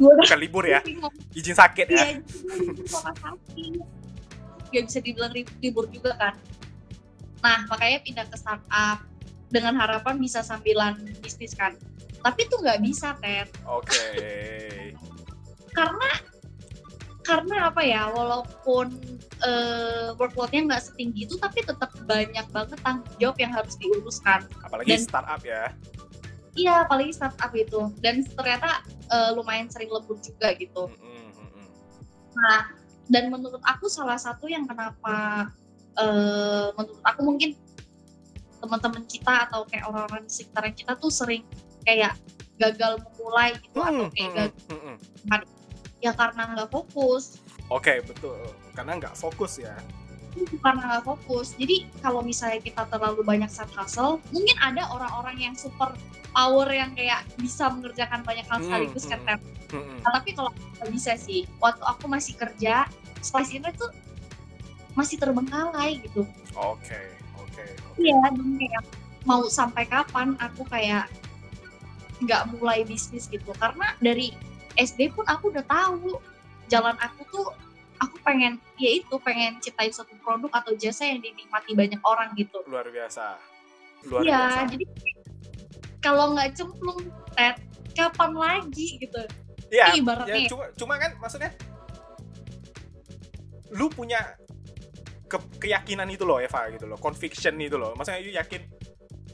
bukan 0.00 0.38
libur 0.40 0.64
ya 0.64 0.80
izin 1.36 1.52
sakit 1.52 1.86
ya 1.86 2.04
Iya. 3.54 3.84
Gak 4.70 4.82
bisa 4.86 4.98
dibilang 5.02 5.32
libur 5.34 5.90
juga 5.90 6.14
kan. 6.14 6.34
Nah, 7.42 7.66
makanya 7.66 7.98
pindah 8.06 8.26
ke 8.28 8.36
startup 8.38 9.02
dengan 9.50 9.74
harapan 9.74 10.14
bisa 10.14 10.40
sambilan 10.40 10.94
bisnis 11.18 11.58
kan. 11.58 11.74
Tapi 12.20 12.46
tuh 12.46 12.62
nggak 12.62 12.78
bisa, 12.78 13.16
Ted. 13.18 13.50
oke 13.66 14.06
Karena 15.72 16.10
karena 17.20 17.66
apa 17.66 17.82
ya, 17.82 18.10
walaupun 18.10 18.94
eh, 19.40 20.14
workload-nya 20.14 20.70
nggak 20.70 20.82
setinggi 20.86 21.26
itu, 21.26 21.34
tapi 21.34 21.64
tetap 21.64 21.90
banyak 22.04 22.46
banget 22.50 22.78
tanggung 22.78 23.10
jawab 23.18 23.36
yang 23.40 23.50
harus 23.50 23.74
diuruskan. 23.74 24.46
apalagi 24.62 24.94
Dan- 24.94 25.02
startup 25.02 25.40
ya 25.42 25.74
Iya, 26.58 26.86
apalagi 26.86 27.14
startup 27.14 27.52
itu. 27.54 27.94
Dan 28.02 28.26
ternyata 28.26 28.82
eh, 28.88 29.30
lumayan 29.34 29.70
sering 29.70 29.90
lembur 29.90 30.18
juga 30.18 30.50
gitu. 30.58 30.90
Nah, 32.34 32.74
dan 33.10 33.26
menurut 33.30 33.62
aku 33.66 33.90
salah 33.90 34.18
satu 34.18 34.46
yang 34.46 34.66
kenapa 34.66 35.46
eh, 35.98 36.68
menurut 36.74 37.02
aku 37.02 37.20
mungkin 37.26 37.50
teman-teman 38.60 39.04
kita 39.08 39.48
atau 39.48 39.64
kayak 39.66 39.88
orang-orang 39.88 40.28
di 40.28 40.32
sekitaran 40.32 40.74
kita 40.76 40.92
tuh 41.00 41.08
sering 41.08 41.42
kayak 41.82 42.12
gagal 42.60 43.00
memulai 43.00 43.56
gitu 43.56 43.80
atau 43.80 44.04
Mm, 44.04 44.12
kayak 44.12 44.28
mm, 44.28 44.36
gagal 44.36 44.68
mm, 44.68 44.80
mm. 45.32 45.42
ya 46.04 46.12
karena 46.12 46.42
nggak 46.52 46.68
fokus 46.68 47.40
oke 47.72 47.94
betul 48.04 48.36
karena 48.76 49.00
nggak 49.00 49.16
fokus 49.16 49.64
ya 49.64 49.72
itu 50.38 50.56
karena 50.62 50.82
nggak 50.86 51.04
fokus 51.06 51.58
jadi 51.58 51.86
kalau 51.98 52.22
misalnya 52.22 52.62
kita 52.62 52.86
terlalu 52.86 53.26
banyak 53.26 53.50
side 53.50 53.72
hustle 53.74 54.22
mungkin 54.30 54.56
ada 54.62 54.86
orang-orang 54.90 55.50
yang 55.50 55.54
super 55.58 55.90
power 56.30 56.70
yang 56.70 56.94
kayak 56.94 57.26
bisa 57.42 57.66
mengerjakan 57.70 58.22
banyak 58.22 58.46
hal 58.46 58.62
Hmm, 58.62 58.66
sekaligus 58.70 59.04
kan 59.10 59.18
hmm. 59.18 59.26
Tep. 59.26 59.40
Mm-mm. 59.70 59.98
Nah, 60.02 60.10
tapi 60.18 60.30
kalau 60.34 60.50
aku 60.50 60.62
nggak 60.78 60.90
bisa 60.94 61.12
sih 61.18 61.46
waktu 61.58 61.82
aku 61.82 62.04
masih 62.06 62.34
kerja 62.38 62.86
Spice 63.22 63.52
ini 63.54 63.70
tuh 63.74 63.90
masih 64.94 65.18
terbengkalai 65.18 66.02
gitu 66.02 66.26
oke 66.54 67.00
oke. 67.38 67.62
Iya, 68.00 68.16
dan 68.32 68.48
kayak 68.56 68.84
mau 69.28 69.44
sampai 69.46 69.84
kapan 69.84 70.34
aku 70.40 70.64
kayak 70.70 71.10
nggak 72.24 72.42
mulai 72.56 72.84
bisnis 72.84 73.26
gitu. 73.28 73.52
Karena 73.56 73.96
dari 73.98 74.32
SD 74.76 75.12
pun 75.12 75.26
aku 75.28 75.52
udah 75.52 75.64
tahu 75.66 76.20
jalan 76.70 76.96
aku 77.00 77.20
tuh 77.28 77.46
pengen 78.22 78.60
ya 78.76 78.90
itu 78.96 79.14
pengen 79.20 79.58
ciptain 79.60 79.92
suatu 79.92 80.12
produk 80.20 80.50
atau 80.62 80.72
jasa 80.76 81.08
yang 81.08 81.20
dinikmati 81.20 81.72
banyak 81.74 82.00
orang 82.04 82.32
gitu. 82.36 82.60
luar 82.68 82.86
biasa 82.88 83.36
luar 84.08 84.22
Iya, 84.24 84.36
biasa 84.36 84.60
jadi 84.72 84.84
kalau 86.00 86.32
nggak 86.32 86.56
cemplung 86.56 87.00
Ted, 87.36 87.56
kapan 87.92 88.32
lagi 88.32 88.96
gitu. 88.96 89.22
Iya, 89.70 89.94
Ih, 89.94 90.02
ibaratnya 90.02 90.34
ya, 90.44 90.48
cuma 90.50 90.64
cuma 90.74 90.94
kan 90.98 91.10
maksudnya 91.20 91.50
lu 93.70 93.86
punya 93.86 94.34
ke- 95.30 95.50
keyakinan 95.62 96.10
itu 96.10 96.26
loh 96.26 96.42
Eva 96.42 96.66
gitu 96.74 96.90
loh, 96.90 96.98
conviction 96.98 97.54
itu 97.62 97.78
loh. 97.78 97.94
Maksudnya 97.94 98.18
you 98.18 98.34
yakin 98.34 98.66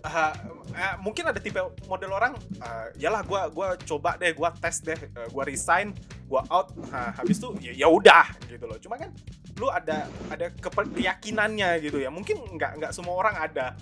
ah, 0.04 0.34
ah, 0.76 0.94
mungkin 1.00 1.24
ada 1.24 1.40
tipe 1.40 1.56
model 1.88 2.12
orang 2.12 2.36
ah, 2.60 2.92
yalah 3.00 3.24
gua 3.24 3.48
gua 3.48 3.80
coba 3.80 4.20
deh, 4.20 4.34
gua 4.36 4.52
tes 4.52 4.84
deh, 4.84 4.98
eh, 4.98 5.28
gua 5.32 5.48
resign, 5.48 5.96
gua 6.26 6.42
out. 6.50 6.74
Nah, 6.90 7.14
habis 7.14 7.38
itu 7.38 7.48
ya 7.62 7.72
ya 7.72 7.88
udah 7.90 8.26
gitu 8.50 8.66
loh. 8.66 8.78
Cuma 8.82 8.98
kan 8.98 9.10
lu 9.56 9.70
ada 9.72 10.10
ada 10.28 10.52
keyakinannya 10.52 11.80
gitu 11.80 12.02
ya. 12.02 12.10
Mungkin 12.12 12.58
nggak 12.58 12.82
nggak 12.82 12.92
semua 12.92 13.16
orang 13.16 13.34
ada. 13.38 13.78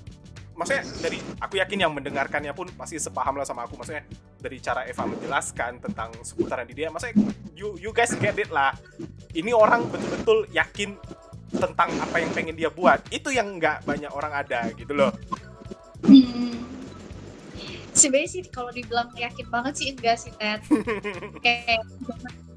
Maksudnya 0.55 0.87
dari 1.03 1.19
aku 1.43 1.59
yakin 1.59 1.79
yang 1.83 1.91
mendengarkannya 1.91 2.55
pun 2.55 2.71
pasti 2.79 2.95
sepaham 3.03 3.35
lah 3.35 3.43
sama 3.43 3.67
aku. 3.67 3.75
Maksudnya 3.75 4.07
dari 4.39 4.63
cara 4.63 4.87
Eva 4.87 5.03
menjelaskan 5.03 5.83
tentang 5.83 6.15
seputaran 6.23 6.63
di 6.63 6.79
dia, 6.79 6.95
maksudnya 6.95 7.19
you 7.59 7.75
you 7.81 7.91
guys 7.91 8.15
get 8.23 8.39
it 8.39 8.55
lah. 8.55 8.71
Ini 9.35 9.51
orang 9.51 9.91
betul-betul 9.91 10.47
yakin 10.55 10.95
tentang 11.59 11.91
apa 11.99 12.23
yang 12.23 12.31
pengen 12.31 12.55
dia 12.55 12.71
buat. 12.71 13.03
Itu 13.11 13.35
yang 13.35 13.59
nggak 13.59 13.83
banyak 13.83 14.15
orang 14.15 14.33
ada 14.47 14.71
gitu 14.79 14.95
loh. 14.95 15.11
Sebenarnya 18.04 18.30
sih 18.30 18.42
kalau 18.52 18.70
dibilang 18.70 19.08
yakin 19.16 19.46
banget 19.49 19.75
sih 19.80 19.87
enggak 19.96 20.16
sih 20.20 20.32
Ted. 20.37 20.61
kayak 21.44 21.80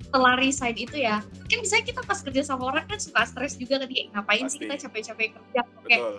setelah 0.08 0.40
resign 0.40 0.76
itu 0.80 0.96
ya 1.04 1.20
kan 1.20 1.58
misalnya 1.60 1.86
kita 1.92 2.02
pas 2.08 2.20
kerja 2.24 2.42
sama 2.48 2.72
orang 2.72 2.88
kan 2.88 2.96
suka 2.96 3.28
stres 3.28 3.60
juga 3.60 3.84
kan 3.84 3.92
kayak 3.92 4.08
ngapain 4.16 4.48
sih 4.48 4.56
Pasti. 4.56 4.64
kita 4.64 4.76
capek-capek 4.88 5.28
kerja 5.36 5.62
kayak 5.84 5.84
Betul. 5.84 6.16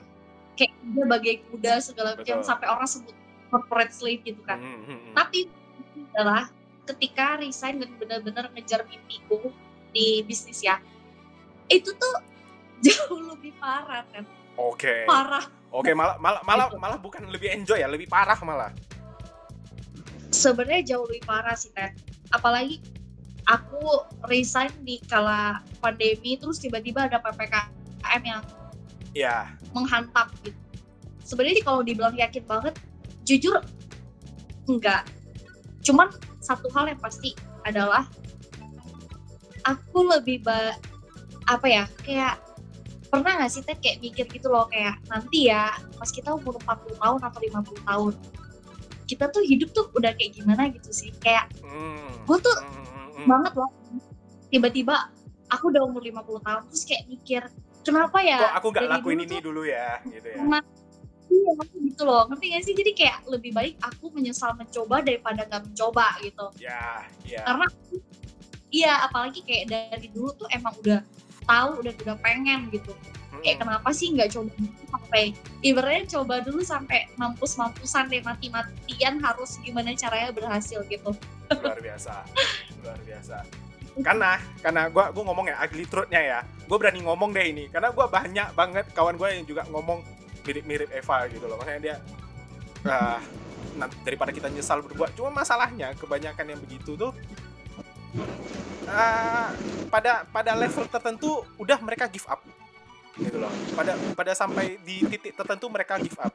kayak 0.60 0.72
kerja 0.76 1.02
bagai 1.08 1.34
kuda 1.48 1.72
segala 1.80 2.10
macam 2.12 2.36
sampai 2.44 2.66
orang 2.68 2.84
sebut 2.84 3.16
corporate 3.48 3.92
slave 3.96 4.20
gitu 4.28 4.44
kan 4.44 4.60
Hmm, 4.60 4.84
hmm, 4.84 5.16
tapi 5.16 5.48
adalah 6.12 6.52
ketika 6.84 7.40
resign 7.40 7.80
dan 7.80 7.90
benar-benar 7.96 8.52
ngejar 8.52 8.84
mimpiku 8.84 9.48
di 9.96 10.20
bisnis 10.28 10.60
ya 10.60 10.76
itu 11.72 11.88
tuh 11.88 12.14
jauh 12.84 13.24
lebih 13.24 13.56
parah 13.56 14.04
kan 14.12 14.28
Oke. 14.60 15.08
parah 15.08 15.48
Oke, 15.68 15.92
malah 15.92 16.16
malah 16.16 16.40
malah 16.48 16.66
malah 16.80 16.96
bukan 16.96 17.28
lebih 17.28 17.52
enjoy 17.52 17.76
ya, 17.76 17.84
lebih 17.84 18.08
parah 18.08 18.40
malah. 18.40 18.72
Sebenarnya 20.30 20.96
jauh 20.96 21.06
lebih 21.08 21.24
parah 21.24 21.56
sih 21.56 21.72
Ted 21.72 21.96
apalagi 22.32 22.80
aku 23.48 24.04
resign 24.28 24.70
di 24.84 25.00
kala 25.08 25.64
pandemi 25.80 26.36
terus 26.36 26.60
tiba-tiba 26.60 27.08
ada 27.08 27.16
ppkm 27.20 28.22
yang 28.24 28.42
Ya, 29.16 29.56
menghantam 29.72 30.28
gitu. 30.44 30.58
Sebenarnya 31.24 31.60
kalau 31.64 31.80
dibilang 31.84 32.16
yakin 32.16 32.44
banget, 32.44 32.76
jujur 33.24 33.60
enggak. 34.68 35.08
Cuman 35.84 36.12
satu 36.38 36.68
hal 36.72 36.92
yang 36.92 37.00
pasti 37.00 37.32
adalah 37.64 38.08
aku 39.64 40.06
lebih 40.08 40.44
ba 40.44 40.76
apa 41.48 41.66
ya 41.68 41.84
kayak 42.04 42.40
pernah 43.08 43.40
nggak 43.40 43.52
sih 43.52 43.64
Ted 43.64 43.80
kayak 43.80 44.00
mikir 44.00 44.24
gitu 44.28 44.48
loh 44.48 44.68
kayak 44.68 45.00
nanti 45.08 45.48
ya 45.48 45.72
pas 45.96 46.08
kita 46.08 46.32
umur 46.32 46.60
40 46.60 46.96
tahun 47.00 47.20
atau 47.24 47.40
50 47.40 47.88
tahun 47.88 48.12
kita 49.08 49.32
tuh 49.32 49.40
hidup 49.40 49.72
tuh 49.72 49.88
udah 49.96 50.12
kayak 50.12 50.36
gimana 50.36 50.68
gitu 50.68 50.92
sih. 50.92 51.10
Kayak 51.16 51.48
hmm, 51.64 52.28
gue 52.28 52.38
tuh 52.38 52.56
hmm, 52.60 52.84
hmm, 52.84 53.08
hmm. 53.16 53.26
banget 53.26 53.52
loh. 53.56 53.70
Tiba-tiba 54.52 55.08
aku 55.48 55.72
udah 55.72 55.82
umur 55.88 56.04
50 56.04 56.44
tahun 56.44 56.62
terus 56.68 56.84
kayak 56.84 57.04
mikir 57.08 57.42
kenapa 57.80 58.20
ya 58.20 58.36
Kok 58.36 58.52
aku 58.60 58.66
nggak 58.68 58.84
lakuin 59.00 59.16
dulu 59.16 59.24
ini 59.24 59.32
tuh 59.32 59.44
dulu 59.48 59.62
ya, 59.64 59.88
gitu 60.04 60.28
ya. 60.28 60.36
Nah, 60.44 60.62
iya 61.32 61.50
gitu 61.88 62.02
loh. 62.04 62.22
Ngerti 62.28 62.46
gak 62.52 62.62
sih? 62.68 62.74
Jadi 62.76 62.90
kayak 62.92 63.18
lebih 63.32 63.50
baik 63.56 63.74
aku 63.80 64.12
menyesal 64.12 64.52
mencoba 64.52 65.00
daripada 65.00 65.48
nggak 65.48 65.62
mencoba 65.72 66.06
gitu. 66.20 66.46
Ya, 66.60 67.08
ya. 67.24 67.42
karena 67.48 67.66
iya 68.68 68.92
apalagi 69.08 69.40
kayak 69.48 69.64
dari 69.72 70.08
dulu 70.12 70.36
tuh 70.36 70.48
emang 70.52 70.76
udah 70.84 71.00
tahu 71.48 71.80
udah 71.80 71.92
udah 72.04 72.16
pengen 72.20 72.68
gitu 72.68 72.92
Hmm, 73.28 73.44
kayak 73.44 73.60
kenapa 73.60 73.88
sih 73.92 74.08
nggak 74.16 74.34
coba 74.34 74.50
dulu 74.56 74.82
sampai 74.88 75.24
ibaratnya 75.60 76.04
coba 76.16 76.34
dulu 76.40 76.60
sampai 76.64 77.06
mampus 77.20 77.60
mampusan 77.60 78.08
deh 78.08 78.24
mati 78.24 78.48
matian 78.48 79.20
harus 79.20 79.60
gimana 79.60 79.92
caranya 79.92 80.32
berhasil 80.32 80.80
gitu 80.88 81.12
luar 81.56 81.80
biasa. 81.80 82.14
Luar 82.84 83.00
biasa. 83.04 83.36
Karena 83.98 84.30
karena 84.60 84.82
gua 84.92 85.10
gua 85.10 85.24
ngomong 85.32 85.46
ya 85.48 85.56
ugly 85.64 85.84
truth-nya 85.88 86.20
ya. 86.20 86.38
Gua 86.68 86.76
berani 86.76 87.00
ngomong 87.02 87.30
deh 87.32 87.46
ini 87.48 87.64
karena 87.72 87.88
gua 87.90 88.06
banyak 88.06 88.48
banget 88.52 88.86
kawan 88.92 89.16
gue 89.16 89.28
yang 89.32 89.46
juga 89.48 89.62
ngomong 89.72 90.04
mirip-mirip 90.44 90.90
Eva 90.92 91.26
gitu 91.32 91.44
loh. 91.48 91.56
Makanya 91.58 91.80
dia 91.80 91.96
ah, 92.86 93.18
nah, 93.74 93.88
daripada 94.04 94.30
kita 94.30 94.52
nyesal 94.52 94.84
berbuat. 94.84 95.16
Cuma 95.16 95.32
masalahnya 95.32 95.96
kebanyakan 95.96 96.46
yang 96.54 96.60
begitu 96.62 96.94
tuh 96.94 97.10
ah, 98.86 99.50
pada 99.88 100.28
pada 100.28 100.52
level 100.54 100.84
tertentu 100.86 101.42
udah 101.56 101.78
mereka 101.80 102.06
give 102.08 102.28
up 102.28 102.44
gitu 103.18 103.36
loh. 103.40 103.50
Pada 103.74 103.98
pada 104.14 104.32
sampai 104.36 104.78
di 104.86 105.02
titik 105.08 105.34
tertentu 105.34 105.66
mereka 105.66 105.98
give 105.98 106.16
up. 106.22 106.30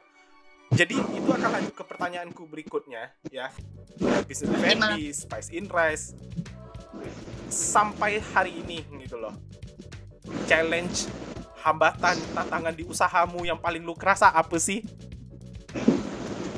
Jadi 0.74 0.98
itu 0.98 1.30
akan 1.30 1.50
lanjut 1.54 1.74
ke 1.74 1.84
pertanyaanku 1.86 2.42
berikutnya 2.50 3.14
ya. 3.30 3.48
Gimana? 4.26 4.98
Fendi, 4.98 5.14
Spice 5.14 5.50
in 5.54 5.70
Rice 5.70 6.18
sampai 7.48 8.18
hari 8.34 8.58
ini 8.58 8.82
gitu 9.06 9.18
loh. 9.18 9.34
Challenge, 10.50 11.06
hambatan, 11.62 12.16
tantangan 12.34 12.74
di 12.74 12.82
usahamu 12.84 13.46
yang 13.46 13.60
paling 13.60 13.84
lu 13.84 13.94
kerasa 13.94 14.32
apa 14.34 14.56
sih? 14.58 14.82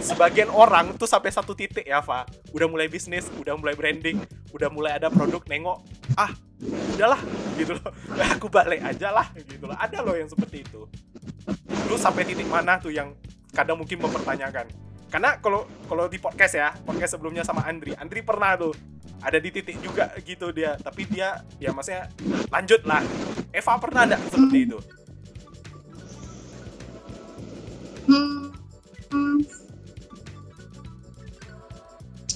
Sebagian 0.01 0.49
orang 0.55 0.95
tuh 0.95 1.11
sampai 1.11 1.35
satu 1.35 1.53
titik 1.53 1.83
ya, 1.83 1.99
Fa. 1.99 2.25
Udah 2.55 2.71
mulai 2.71 2.87
bisnis, 2.87 3.27
udah 3.43 3.59
mulai 3.59 3.75
branding, 3.75 4.23
udah 4.55 4.71
mulai 4.71 4.95
ada 4.95 5.11
produk 5.11 5.43
nengok, 5.51 5.83
ah, 6.15 6.31
udahlah 6.63 7.21
gitu 7.57 7.77
loh. 7.77 7.91
Aku 8.37 8.49
balik 8.49 8.81
aja 8.81 9.13
lah 9.13 9.29
gitu 9.37 9.69
loh. 9.69 9.77
Ada 9.77 10.01
loh 10.01 10.17
yang 10.17 10.29
seperti 10.29 10.65
itu. 10.65 10.89
Lu 11.89 11.97
sampai 12.01 12.25
titik 12.25 12.49
mana 12.49 12.81
tuh 12.81 12.93
yang 12.93 13.13
kadang 13.53 13.81
mungkin 13.81 14.01
mempertanyakan. 14.01 14.69
Karena 15.07 15.39
kalau 15.39 15.65
kalau 15.87 16.11
di 16.11 16.19
podcast 16.19 16.55
ya, 16.59 16.69
podcast 16.83 17.17
sebelumnya 17.17 17.47
sama 17.47 17.63
Andri, 17.65 17.95
Andri 17.95 18.21
pernah 18.27 18.59
tuh 18.59 18.75
ada 19.23 19.39
di 19.41 19.49
titik 19.49 19.81
juga 19.81 20.13
gitu 20.21 20.51
dia, 20.53 20.77
tapi 20.77 21.09
dia 21.09 21.41
ya 21.63 21.71
maksudnya 21.73 22.11
lanjut 22.51 22.83
lah. 22.85 23.01
Eva 23.55 23.73
pernah 23.81 24.03
ada 24.05 24.19
seperti 24.29 24.59
itu. 24.67 24.79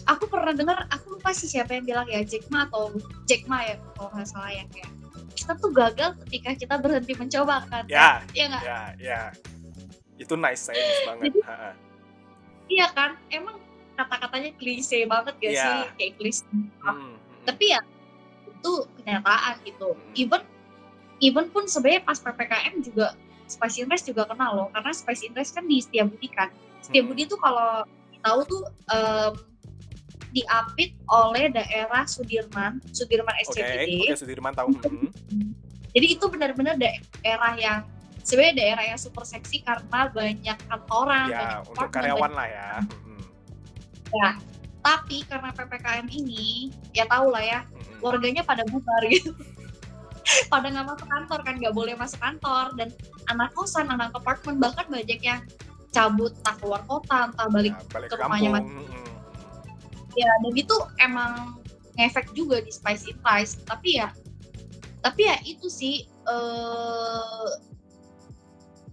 Aku 0.09 0.25
pernah 0.27 0.51
dengar, 0.51 0.91
aku 0.91 1.10
lupa 1.21 1.37
sih 1.37 1.47
siapa 1.47 1.77
yang 1.77 1.85
bilang 1.85 2.09
ya 2.09 2.25
Jack 2.25 2.49
Ma 2.49 2.65
atau 2.65 2.97
Jack 3.29 3.45
Ma 3.45 3.61
ya 3.61 3.77
kalau 3.93 4.09
nggak 4.11 4.25
salah 4.25 4.49
yang 4.51 4.65
kayak 4.73 4.89
kita 5.31 5.53
tuh 5.55 5.69
gagal 5.69 6.17
ketika 6.25 6.51
kita 6.57 6.75
berhenti 6.81 7.13
mencoba 7.13 7.61
kan 7.69 7.85
Ya, 7.85 8.25
Iya 8.33 8.45
nggak 8.49 8.63
ya, 8.65 8.81
ya. 8.97 9.21
Itu 10.17 10.33
nice 10.35 10.65
science 10.65 11.01
banget. 11.05 11.29
Jadi- 11.29 11.45
iya 12.71 12.87
kan 12.89 13.21
emang 13.29 13.61
kata-katanya 13.95 14.57
klise 14.57 15.05
banget 15.05 15.35
gak 15.37 15.53
Iya. 15.53 15.61
sih 15.61 15.81
kayak 15.95 16.13
klise 16.17 16.41
Hmm, 16.49 16.73
hmm. 16.81 17.15
tapi 17.45 17.65
ya 17.69 17.81
itu 18.49 18.73
kenyataan 18.97 19.55
gitu 19.61 19.93
Hmm. 19.93 20.13
even 20.15 20.41
even 21.21 21.47
pun 21.51 21.69
sebenarnya 21.69 22.01
pas 22.03 22.17
ppkm 22.17 22.81
juga 22.81 23.13
Spice 23.45 23.83
Invest 23.83 24.07
juga 24.07 24.25
kenal 24.25 24.55
loh 24.55 24.69
karena 24.71 24.89
Spice 24.89 25.27
Invest 25.27 25.53
kan 25.53 25.67
di 25.67 25.83
Setiabudi 25.83 26.29
kan 26.31 26.49
Setiabudi 26.81 27.27
tuh 27.27 27.37
kalau 27.37 27.85
tahu 28.23 28.41
tuh 28.47 28.63
em, 28.89 29.33
diapit 30.31 30.91
oleh 31.07 31.49
daerah 31.49 32.03
Sudirman 32.05 32.79
Sudirman 32.89 33.35
Oke, 33.37 33.43
SCBD 33.53 33.91
oke 34.05 34.15
Sudirman 34.17 34.53
tahu. 34.53 34.69
Hmm. 34.77 35.11
jadi 35.91 36.07
itu 36.09 36.25
benar-benar 36.25 36.75
daerah 36.77 37.53
yang 37.55 37.79
sebenarnya 38.21 38.55
daerah 38.57 38.85
yang 38.87 38.97
super 38.97 39.25
seksi 39.25 39.61
karena 39.61 40.07
banyak 40.09 40.59
kantoran 40.63 41.27
banyak 41.27 41.33
Ya, 41.33 41.61
untuk 41.61 41.73
apartemen, 41.75 41.95
karyawan 41.95 42.33
lah 42.33 42.47
ya. 42.49 42.71
Hmm. 42.81 43.23
banyak- 44.09 44.39
tapi 44.81 45.19
karena 45.23 45.51
ppkm 45.51 46.07
ini 46.11 46.47
ya 46.91 47.05
tahu 47.05 47.29
lah 47.29 47.43
ya 47.43 47.61
Hmm. 47.61 48.01
warganya 48.01 48.41
pada 48.41 48.65
bubar 48.65 49.03
gitu 49.07 49.37
pada 50.53 50.67
nggak 50.67 50.87
masuk 50.87 51.05
kantor 51.07 51.41
kan 51.43 51.55
nggak 51.55 51.75
boleh 51.75 51.95
masuk 51.95 52.17
kantor 52.19 52.73
dan 52.75 52.89
anak 53.27 53.51
kosan 53.53 53.87
anak 53.87 54.09
apartemen 54.11 54.57
bahkan 54.57 54.87
banyak 54.87 55.21
yang 55.21 55.41
cabut 55.91 56.33
tak 56.41 56.55
keluar 56.57 56.81
kota 56.85 57.27
entah 57.27 57.45
balik 57.47 57.75
Ya, 57.75 57.83
balik 57.91 58.09
ke 58.09 58.15
ke 58.15 58.23
rumahnya 58.23 58.51
kampung. 58.55 59.10
Ya 60.19 60.31
dan 60.43 60.55
itu 60.55 60.77
emang 60.99 61.63
ngefek 61.99 62.33
juga 62.35 62.63
di 62.63 62.71
spice 62.73 63.11
in 63.11 63.19
price 63.23 63.59
tapi 63.67 64.01
ya 64.01 64.11
tapi 65.01 65.27
ya 65.29 65.37
itu 65.47 65.67
sih 65.71 66.07
eh 66.07 67.49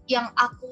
yang 0.07 0.31
aku 0.39 0.67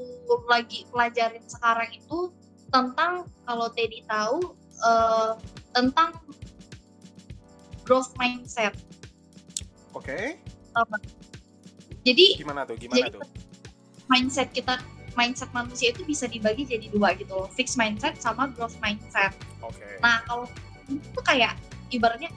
lagi 0.48 0.88
pelajarin 0.88 1.44
sekarang 1.44 1.92
itu 1.92 2.32
tentang 2.72 3.28
kalau 3.44 3.68
Teddy 3.72 4.04
tahu 4.08 4.56
eh, 4.80 5.32
tentang 5.76 6.16
growth 7.84 8.16
mindset 8.16 8.74
Oke, 9.96 10.36
jadi 12.04 12.26
gimana 12.38 12.68
tuh? 12.68 12.76
Gimana 12.76 13.08
Jadi- 13.08 13.16
tuh? 13.16 13.22
mindset 14.12 14.52
kita 14.54 14.78
mindset 15.16 15.50
manusia 15.52 15.92
itu 15.92 16.04
bisa 16.04 16.30
dibagi 16.30 16.68
jadi 16.68 16.92
dua 16.92 17.16
gitu 17.16 17.34
loh. 17.34 17.48
Fixed 17.52 17.80
mindset 17.80 18.20
sama 18.20 18.52
growth 18.54 18.78
mindset. 18.84 19.34
Oke. 19.64 19.82
nah 20.04 20.22
kalau 20.28 20.46
itu 20.86 21.22
kayak 21.26 21.58
ibaratnya 21.90 22.30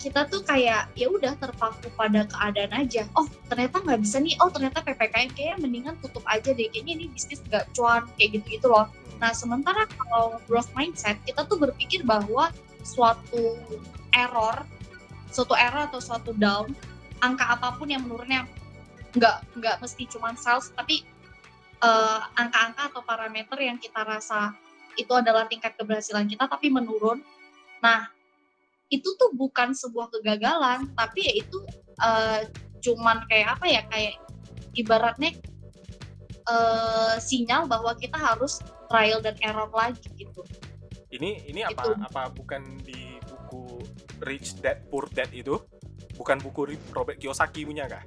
kita 0.00 0.24
tuh 0.32 0.40
kayak 0.40 0.88
ya 0.96 1.12
udah 1.12 1.36
terpaku 1.36 1.92
pada 1.92 2.24
keadaan 2.24 2.72
aja. 2.72 3.04
Oh 3.12 3.28
ternyata 3.52 3.84
nggak 3.84 4.00
bisa 4.00 4.16
nih. 4.20 4.36
Oh 4.40 4.48
ternyata 4.48 4.80
ppkm 4.80 5.28
kayaknya 5.36 5.56
mendingan 5.60 5.94
tutup 6.00 6.24
aja 6.24 6.56
deh. 6.56 6.68
Kayaknya 6.72 6.92
ini 6.96 7.06
bisnis 7.12 7.40
nggak 7.44 7.68
cuan 7.76 8.08
kayak 8.16 8.40
gitu 8.40 8.46
gitu 8.60 8.68
loh. 8.72 8.88
Hmm. 8.88 9.28
nah 9.28 9.32
sementara 9.36 9.84
kalau 9.84 10.40
growth 10.48 10.72
mindset 10.72 11.20
kita 11.28 11.44
tuh 11.44 11.60
berpikir 11.60 12.00
bahwa 12.08 12.48
suatu 12.80 13.60
error 14.16 14.64
suatu 15.28 15.54
error 15.54 15.92
atau 15.92 16.00
suatu 16.02 16.32
down 16.34 16.72
angka 17.20 17.44
apa 17.46 17.76
pun 17.76 17.92
yang 17.92 18.02
menurunnya 18.08 18.48
nggak 19.14 19.36
nggak 19.58 19.76
mesti 19.82 20.06
cuma 20.10 20.34
sales 20.38 20.70
tapi 20.74 21.02
eh, 21.80 22.20
angka-angka 22.36 22.92
atau 22.92 23.02
parameter 23.04 23.58
yang 23.60 23.78
kita 23.80 24.04
rasa 24.04 24.52
itu 24.98 25.12
adalah 25.14 25.48
tingkat 25.48 25.74
keberhasilan 25.78 26.28
kita 26.28 26.44
tapi 26.46 26.68
menurun 26.68 27.24
nah 27.80 28.08
itu 28.90 29.06
tuh 29.16 29.30
bukan 29.32 29.72
sebuah 29.72 30.10
kegagalan 30.10 30.90
tapi 30.98 31.24
ya 31.24 31.32
itu 31.40 31.58
eh, 32.00 32.40
cuman 32.80 33.24
kayak 33.28 33.58
apa 33.58 33.66
ya 33.68 33.82
kayak 33.88 34.14
ibaratnya 34.76 35.32
eh, 36.48 37.14
sinyal 37.22 37.64
bahwa 37.70 37.94
kita 37.96 38.18
harus 38.18 38.60
trial 38.90 39.22
dan 39.22 39.38
error 39.40 39.70
lagi 39.70 40.10
gitu 40.18 40.42
Ini 41.10 41.50
ini 41.50 41.66
apa 41.66 41.90
Itu. 41.90 42.06
apa 42.06 42.30
bukan 42.30 42.62
di 42.86 43.18
buku 43.26 43.82
Rich 44.22 44.62
Dad 44.62 44.86
Poor 44.86 45.10
Dad 45.10 45.34
itu? 45.34 45.58
Bukan 46.14 46.38
buku 46.38 46.78
Robert 46.94 47.18
Kiyosaki 47.18 47.66
punya 47.66 47.90
kah? 47.90 48.06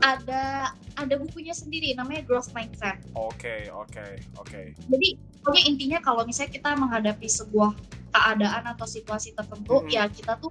Ada 0.00 0.70
ada 0.94 1.14
bukunya 1.16 1.50
sendiri 1.50 1.94
namanya 1.94 2.22
growth 2.22 2.50
mindset 2.50 2.98
Oke, 3.14 3.70
oke, 3.70 4.04
oke. 4.36 4.60
jadi 4.76 5.08
pokoknya 5.40 5.62
intinya 5.66 5.98
kalau 6.00 6.22
misalnya 6.22 6.52
kita 6.52 6.70
menghadapi 6.74 7.26
sebuah 7.26 7.72
keadaan 8.10 8.64
atau 8.68 8.86
situasi 8.86 9.32
tertentu 9.32 9.82
Mhm. 9.82 9.90
ya 9.90 10.04
kita 10.06 10.38
tuh 10.38 10.50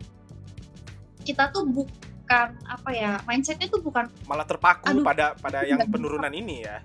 kita 1.23 1.47
tuh 1.49 1.63
bukan 1.65 2.49
apa 2.61 2.89
ya 2.91 3.11
mindsetnya 3.23 3.67
tuh 3.67 3.79
bukan 3.79 4.11
Malah 4.25 4.43
terpaku 4.43 4.91
Aduh, 4.91 5.03
pada 5.03 5.31
pada 5.33 5.63
yang 5.63 5.79
bisa. 5.79 5.91
penurunan 5.91 6.31
ini 6.31 6.63
ya. 6.63 6.77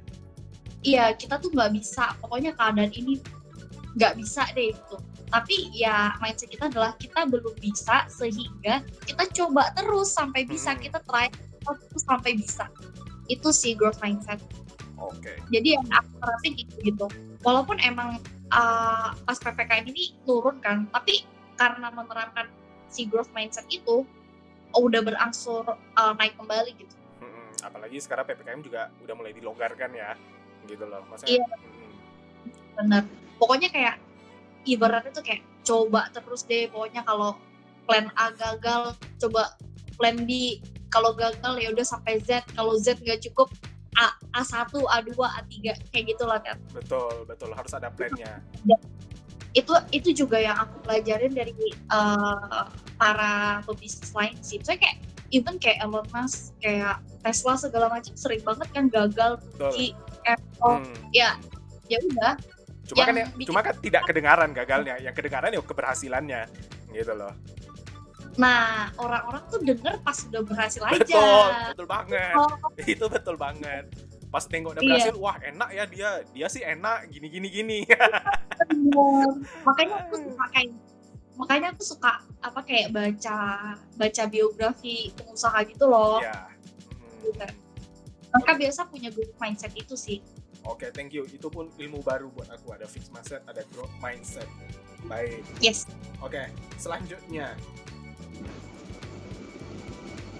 iya 0.80 1.04
kita 1.10 1.36
tuh 1.36 1.50
nggak 1.50 1.74
bisa 1.74 2.14
pokoknya 2.18 2.54
keadaan 2.54 2.90
ini 2.92 3.18
nggak 3.94 4.14
bisa 4.14 4.46
deh 4.54 4.70
itu 4.70 4.96
tapi 5.28 5.74
ya 5.74 6.14
mindset 6.18 6.48
kita 6.48 6.70
adalah 6.70 6.94
kita 6.96 7.26
belum 7.26 7.52
bisa 7.58 8.06
sehingga 8.08 8.78
kita 9.02 9.26
coba 9.34 9.74
terus 9.74 10.14
sampai 10.14 10.46
bisa 10.46 10.72
Hmm. 10.72 10.80
kita 10.80 10.98
try 11.02 11.26
terus 11.76 12.04
sampai 12.04 12.38
bisa 12.38 12.64
itu 13.28 13.48
sih 13.52 13.76
growth 13.76 14.00
mindset 14.00 14.40
Oke. 14.98 15.36
jadi 15.52 15.78
yang 15.78 15.86
aku 15.92 16.12
terapin 16.22 16.54
itu 16.56 16.74
gitu 16.82 17.06
walaupun 17.44 17.76
emang 17.84 18.18
uh, 18.50 19.12
pas 19.14 19.38
ppkm 19.38 19.84
ini 19.92 20.16
turun 20.24 20.58
kan 20.64 20.88
tapi 20.90 21.28
karena 21.58 21.90
menerapkan 21.90 22.46
si 22.88 23.04
growth 23.04 23.30
mindset 23.36 23.66
itu 23.68 24.06
oh, 24.72 24.82
udah 24.84 25.00
berangsur 25.04 25.64
uh, 25.68 26.12
naik 26.16 26.36
kembali 26.36 26.72
gitu. 26.76 26.94
Apalagi 27.58 27.98
sekarang 27.98 28.24
PPKM 28.30 28.60
juga 28.62 28.88
udah 29.02 29.14
mulai 29.18 29.32
dilonggarkan 29.34 29.90
ya. 29.92 30.14
Gitu 30.68 30.84
loh. 30.86 31.02
Maksudnya 31.10 31.42
Iya. 31.42 31.46
mm-mm. 31.50 31.90
bener 32.78 33.02
pokoknya 33.42 33.68
kayak 33.74 33.96
ibaratnya 34.62 35.10
tuh 35.10 35.24
kayak 35.26 35.42
coba 35.66 36.06
terus 36.14 36.46
deh 36.46 36.70
pokoknya 36.70 37.02
kalau 37.02 37.34
plan 37.90 38.06
A 38.14 38.30
gagal 38.30 38.94
coba 39.18 39.58
plan 39.98 40.14
B 40.22 40.62
kalau 40.88 41.12
gagal 41.16 41.54
ya 41.60 41.68
udah 41.72 41.86
sampai 41.86 42.20
Z 42.24 42.44
kalau 42.56 42.76
Z 42.80 43.00
nggak 43.00 43.20
cukup 43.30 43.48
A 43.98 44.14
A1 44.36 44.70
A2 44.72 45.10
A3 45.16 45.54
kayak 45.90 46.04
gitu 46.14 46.24
lah 46.28 46.38
kan 46.38 46.54
betul, 46.70 47.26
betul 47.26 47.50
harus 47.50 47.72
ada 47.74 47.90
plannya. 47.90 48.38
itu 49.56 49.72
itu 49.90 50.12
juga 50.12 50.38
yang 50.38 50.54
aku 50.54 50.86
pelajarin 50.86 51.32
dari 51.34 51.56
uh, 51.90 52.68
para 53.00 53.64
pebisnis 53.64 54.12
lain 54.12 54.36
sih. 54.44 54.60
Saya 54.60 54.76
kayak 54.76 55.02
even 55.32 55.56
kayak 55.56 55.82
Elon 55.82 56.04
Musk, 56.12 56.52
kayak 56.60 57.00
Tesla 57.24 57.56
segala 57.56 57.86
macam 57.88 58.12
sering 58.14 58.44
banget 58.44 58.68
kan 58.70 58.84
gagal 58.92 59.40
di 59.74 59.96
Apple. 60.28 60.84
Hmm. 60.84 60.94
Ya, 61.10 61.40
ya 61.88 61.98
udah. 62.12 62.34
Cuma 62.88 63.04
kan 63.04 63.14
ya, 63.16 63.26
bikin- 63.34 63.48
cuma 63.48 63.60
kan 63.64 63.74
tidak 63.80 64.02
kedengaran 64.08 64.50
gagalnya. 64.52 64.96
Yang 65.00 65.14
kedengaran 65.20 65.50
ya 65.52 65.60
keberhasilannya. 65.64 66.42
Gitu 66.92 67.12
loh. 67.16 67.32
Nah, 68.38 68.94
orang-orang 68.94 69.42
tuh 69.50 69.58
denger 69.60 69.98
pas 70.00 70.14
udah 70.22 70.42
berhasil 70.46 70.82
aja. 70.86 70.94
Betul, 71.02 71.48
betul 71.74 71.86
banget. 71.90 72.34
Oh. 72.38 72.54
Itu 72.94 73.04
betul 73.10 73.34
banget. 73.34 73.90
Pas 74.30 74.44
tengok 74.46 74.78
udah 74.78 74.82
Iya. 74.84 74.90
berhasil, 74.94 75.14
wah 75.18 75.36
enak 75.42 75.68
ya 75.74 75.84
dia. 75.84 76.10
Dia 76.30 76.46
sih 76.46 76.62
enak 76.62 77.10
gini 77.10 77.26
gini 77.34 77.48
gini. 77.50 77.78
Makanya 79.66 80.06
aku 80.06 80.14
suka 80.22 80.44
kayak 80.54 80.72
makanya 81.38 81.68
aku 81.70 81.82
suka 81.86 82.12
apa 82.42 82.60
kayak 82.66 82.90
baca 82.90 83.38
baca 83.94 84.22
biografi 84.26 85.10
pengusaha 85.14 85.58
gitu 85.66 85.84
loh. 85.86 86.22
ya. 86.22 86.46
Gitu. 87.22 87.42
Hmm. 87.42 87.54
Mereka 88.38 88.52
biasa 88.60 88.80
punya 88.86 89.08
growth 89.10 89.34
mindset 89.40 89.72
itu 89.74 89.96
sih. 89.96 90.20
Oke, 90.62 90.92
thank 90.92 91.10
you. 91.10 91.24
Itu 91.24 91.48
pun 91.48 91.72
ilmu 91.74 92.04
baru 92.04 92.28
buat 92.28 92.52
aku. 92.52 92.76
Ada 92.76 92.84
fixed 92.84 93.10
mindset, 93.10 93.40
ada 93.48 93.64
growth 93.72 93.94
mindset. 93.98 94.46
Baik. 95.06 95.40
Yes. 95.58 95.86
Oke, 96.20 96.50
selanjutnya. 96.76 97.54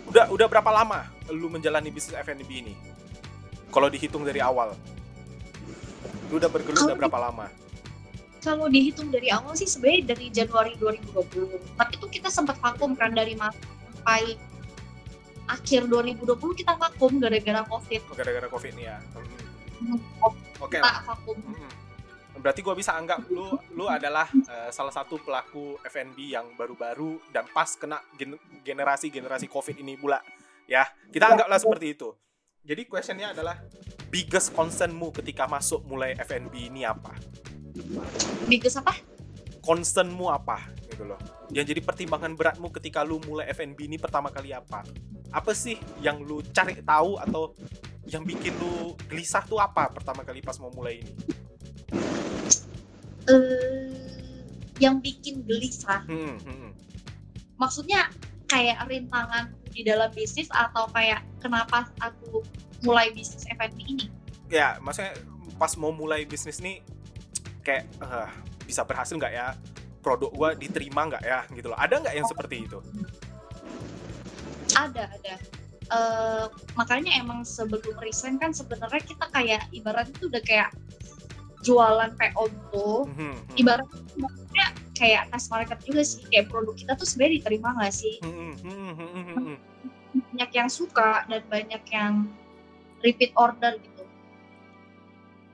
Udah 0.09 0.25
udah 0.33 0.47
berapa 0.49 0.71
lama 0.73 1.05
lu 1.29 1.53
menjalani 1.53 1.93
bisnis 1.93 2.17
F&B 2.17 2.49
ini? 2.49 2.75
Kalau 3.69 3.93
dihitung 3.93 4.25
dari 4.25 4.41
awal. 4.41 4.73
Lu 6.33 6.41
udah 6.41 6.49
bergelut 6.49 6.89
udah 6.89 6.97
berapa 6.97 7.21
lama? 7.21 7.47
kalau 8.39 8.71
dihitung 8.71 9.11
dari 9.11 9.29
awal 9.35 9.53
sih 9.59 9.67
sebenarnya 9.67 10.15
dari 10.15 10.31
Januari 10.31 10.73
2020 10.79 11.75
tapi 11.75 11.93
itu 11.99 12.07
kita 12.07 12.31
sempat 12.31 12.57
vakum 12.63 12.95
kan 12.95 13.11
dari 13.13 13.35
Maret 13.35 13.59
sampai 13.99 14.39
akhir 15.51 15.91
2020 15.91 16.39
kita 16.63 16.73
vakum 16.79 17.19
gara-gara 17.19 17.67
covid 17.67 18.01
Oh, 18.09 18.15
Gara-gara 18.17 18.47
Covid 18.47 18.73
nih 18.79 18.85
ya. 18.89 18.97
Hmm. 19.83 19.99
Oke. 20.63 20.79
kita 20.79 21.03
vakum 21.05 21.37
Hmm. 21.45 21.73
Berarti 22.39 22.61
gua 22.63 22.75
bisa 22.79 22.95
anggap 22.95 23.27
lu 23.29 23.59
lu 23.75 23.87
adalah 23.91 24.31
eh, 24.31 24.71
salah 24.71 24.95
satu 24.95 25.19
pelaku 25.21 25.77
F&B 25.83 26.35
yang 26.35 26.55
baru-baru 26.55 27.19
dan 27.35 27.45
pas 27.51 27.75
kena 27.75 27.99
gen- 28.15 28.41
generasi-generasi 28.63 29.51
Covid 29.51 29.77
ini 29.79 29.99
pula. 29.99 30.23
Ya, 30.69 30.87
kita 31.11 31.35
anggaplah 31.35 31.59
seperti 31.59 31.97
itu. 31.97 32.13
Jadi 32.69 32.85
questionnya 32.85 33.33
adalah 33.33 33.57
biggest 34.13 34.53
concernmu 34.53 35.13
ketika 35.17 35.49
masuk 35.49 35.85
mulai 35.89 36.17
F&B 36.21 36.69
ini 36.69 36.85
apa? 36.85 37.17
biggest 38.49 38.81
apa 38.81 38.97
Concernmu 39.63 40.33
apa? 40.33 40.65
gitu 40.89 41.05
loh. 41.05 41.21
Yang 41.53 41.77
jadi 41.77 41.81
pertimbangan 41.85 42.33
beratmu 42.35 42.73
ketika 42.73 43.05
lu 43.05 43.21
mulai 43.29 43.53
F&B 43.53 43.87
ini 43.87 43.97
pertama 44.01 44.33
kali 44.33 44.51
apa? 44.51 44.83
Apa 45.29 45.53
sih 45.53 45.77
yang 46.01 46.25
lu 46.25 46.41
cari 46.53 46.81
tahu 46.81 47.21
atau 47.21 47.53
yang 48.09 48.25
bikin 48.25 48.57
lu 48.57 48.97
gelisah 49.07 49.45
tuh 49.45 49.61
apa 49.61 49.93
pertama 49.93 50.25
kali 50.25 50.41
pas 50.41 50.57
mau 50.57 50.73
mulai 50.73 51.05
ini? 51.05 51.13
Eh, 53.29 53.93
yang 54.79 55.03
bikin 55.03 55.43
gelisah, 55.45 56.07
Hmm, 56.07 56.39
hmm. 56.39 56.71
maksudnya 57.59 58.09
kayak 58.49 58.79
rintangan 58.89 59.53
di 59.75 59.85
dalam 59.85 60.09
bisnis 60.15 60.49
atau 60.55 60.89
kayak 60.95 61.21
kenapa 61.43 61.91
aku 62.01 62.41
mulai 62.87 63.11
bisnis 63.13 63.45
F&B 63.53 63.79
ini? 63.85 64.07
Ya, 64.49 64.79
maksudnya 64.81 65.19
pas 65.59 65.75
mau 65.77 65.91
mulai 65.93 66.25
bisnis 66.25 66.63
nih 66.63 66.81
kayak 67.67 67.85
eh, 68.01 68.31
bisa 68.65 68.87
berhasil 68.87 69.19
nggak 69.19 69.35
ya? 69.35 69.53
Produk 70.01 70.31
gua 70.33 70.55
diterima 70.55 71.11
nggak 71.11 71.25
ya? 71.27 71.45
Gitu 71.53 71.69
loh. 71.69 71.77
Ada 71.77 72.01
nggak 72.01 72.15
yang 72.15 72.27
seperti 72.31 72.65
itu? 72.65 72.79
Ada, 74.73 75.11
ada. 75.11 75.35
Eh, 75.89 76.47
makanya 76.77 77.17
emang 77.17 77.43
sebelum 77.49 77.97
resign 78.01 78.37
kan 78.37 78.53
sebenarnya 78.53 79.01
kita 79.05 79.27
kayak 79.33 79.69
ibaratnya 79.73 80.15
tuh 80.17 80.29
udah 80.29 80.43
kayak 80.45 80.71
jualan 81.69 82.11
PO 82.17 82.45
tuh 82.73 82.99
Hmm, 83.13 83.37
hmm. 83.37 83.61
ibaratnya 83.61 84.67
kayak 84.97 85.29
tes 85.29 85.45
market 85.53 85.79
juga 85.85 86.03
sih 86.03 86.25
kayak 86.33 86.49
produk 86.49 86.75
kita 86.75 86.93
tuh 86.97 87.05
sebenarnya 87.05 87.45
diterima 87.45 87.69
nggak 87.77 87.95
sih? 87.95 88.17
Hmm, 88.25 88.57
hmm, 88.57 88.57
hmm, 88.65 88.93
hmm, 88.97 89.09
hmm, 89.13 89.37
hmm. 89.37 89.57
banyak 90.33 90.51
yang 90.57 90.69
suka 90.73 91.29
dan 91.29 91.43
banyak 91.47 91.83
yang 91.93 92.13
repeat 93.05 93.31
order 93.37 93.77
gitu. 93.79 94.03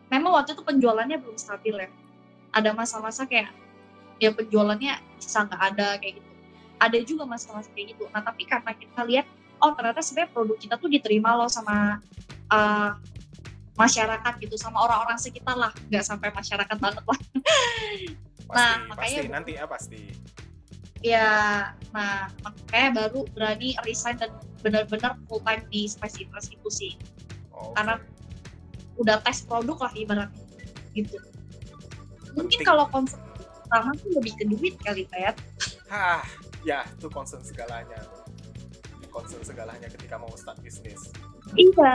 Memang 0.09 0.39
waktu 0.39 0.55
itu 0.55 0.63
penjualannya 0.63 1.19
belum 1.19 1.37
stabil 1.37 1.75
ya. 1.75 1.91
Ada 2.55 2.71
masa-masa 2.71 3.27
kayak 3.27 3.51
ya 4.23 4.31
penjualannya 4.31 5.03
bisa 5.19 5.45
nggak 5.45 5.63
ada 5.75 5.99
kayak 5.99 6.23
gitu. 6.23 6.31
Ada 6.79 6.97
juga 7.03 7.25
masa-masa 7.27 7.69
kayak 7.75 7.99
gitu. 7.99 8.07
Nah 8.15 8.23
tapi 8.23 8.47
karena 8.47 8.73
kita 8.73 9.03
lihat 9.05 9.27
oh 9.61 9.75
ternyata 9.75 10.01
sebenarnya 10.01 10.31
produk 10.33 10.57
kita 10.57 10.75
tuh 10.79 10.89
diterima 10.89 11.37
loh 11.37 11.51
sama 11.51 12.01
uh, 12.49 12.97
masyarakat 13.75 14.33
gitu 14.39 14.55
sama 14.55 14.83
orang-orang 14.83 15.19
sekitar 15.19 15.55
lah. 15.55 15.71
Nggak 15.91 16.05
sampai 16.05 16.29
masyarakat 16.31 16.77
banget 16.79 17.03
lah. 17.03 17.19
Pasti, 18.45 18.55
Nah, 18.55 18.75
pasti. 18.77 18.89
makanya- 18.91 19.33
nanti 19.33 19.53
ya 19.57 19.65
pasti. 19.67 20.03
ya 21.05 21.29
nah 21.93 22.33
makanya 22.41 23.05
baru 23.05 23.29
berani 23.37 23.77
resign 23.85 24.17
dan 24.17 24.33
benar-benar 24.65 25.21
full 25.29 25.37
time 25.45 25.61
di 25.69 25.85
Spice 25.85 26.25
Eaters 26.25 26.49
itu 26.49 26.69
sih. 26.73 26.93
Oke. 27.53 27.77
Karena- 27.77 28.01
udah 28.97 29.21
tes 29.21 29.43
produk 29.45 29.85
lah 29.85 29.93
ibaratnya 29.93 30.45
gitu. 30.95 31.19
Mungkin 32.33 32.61
kalau 32.63 32.89
konsep 32.89 33.21
pertama 33.65 33.93
tuh 33.99 34.17
lebih 34.17 34.33
ke 34.39 34.45
duit 34.47 34.75
kali 34.81 35.05
kayak 35.07 35.35
Hah, 35.91 36.25
ya 36.65 36.87
itu 36.89 37.11
concern 37.11 37.45
segalanya. 37.45 38.01
Concern 39.11 39.45
segalanya 39.45 39.87
ketika 39.91 40.17
mau 40.17 40.31
start 40.35 40.57
bisnis. 40.61 41.11
iya 41.55 41.95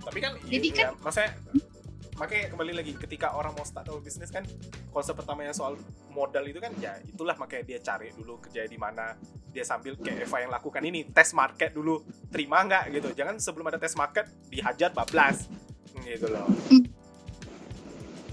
Tapi 0.00 0.18
kan, 0.18 0.32
Jadi 0.48 0.68
iya, 0.72 0.90
maksudnya 0.96 1.30
makanya 2.20 2.52
kembali 2.52 2.72
lagi 2.76 2.92
ketika 3.00 3.32
orang 3.32 3.56
mau 3.56 3.64
start 3.64 3.88
bisnis 4.04 4.28
kan 4.28 4.44
konsep 4.92 5.16
pertamanya 5.16 5.56
soal 5.56 5.80
modal 6.12 6.44
itu 6.44 6.60
kan 6.60 6.68
ya 6.76 7.00
itulah 7.00 7.32
makanya 7.40 7.64
dia 7.64 7.78
cari 7.80 8.12
dulu 8.12 8.36
kerja 8.44 8.68
di 8.68 8.76
mana 8.76 9.16
dia 9.48 9.64
sambil 9.64 9.96
kayak 9.96 10.28
Eva 10.28 10.36
yang 10.44 10.52
lakukan 10.52 10.84
ini 10.84 11.08
tes 11.08 11.32
market 11.32 11.72
dulu 11.72 12.04
terima 12.28 12.60
nggak 12.60 12.92
gitu. 12.92 13.08
Jangan 13.16 13.40
sebelum 13.40 13.72
ada 13.72 13.80
tes 13.80 13.96
market 13.96 14.28
dihajar 14.52 14.92
bablas. 14.92 15.48
Gitu 16.04 16.28
loh. 16.28 16.44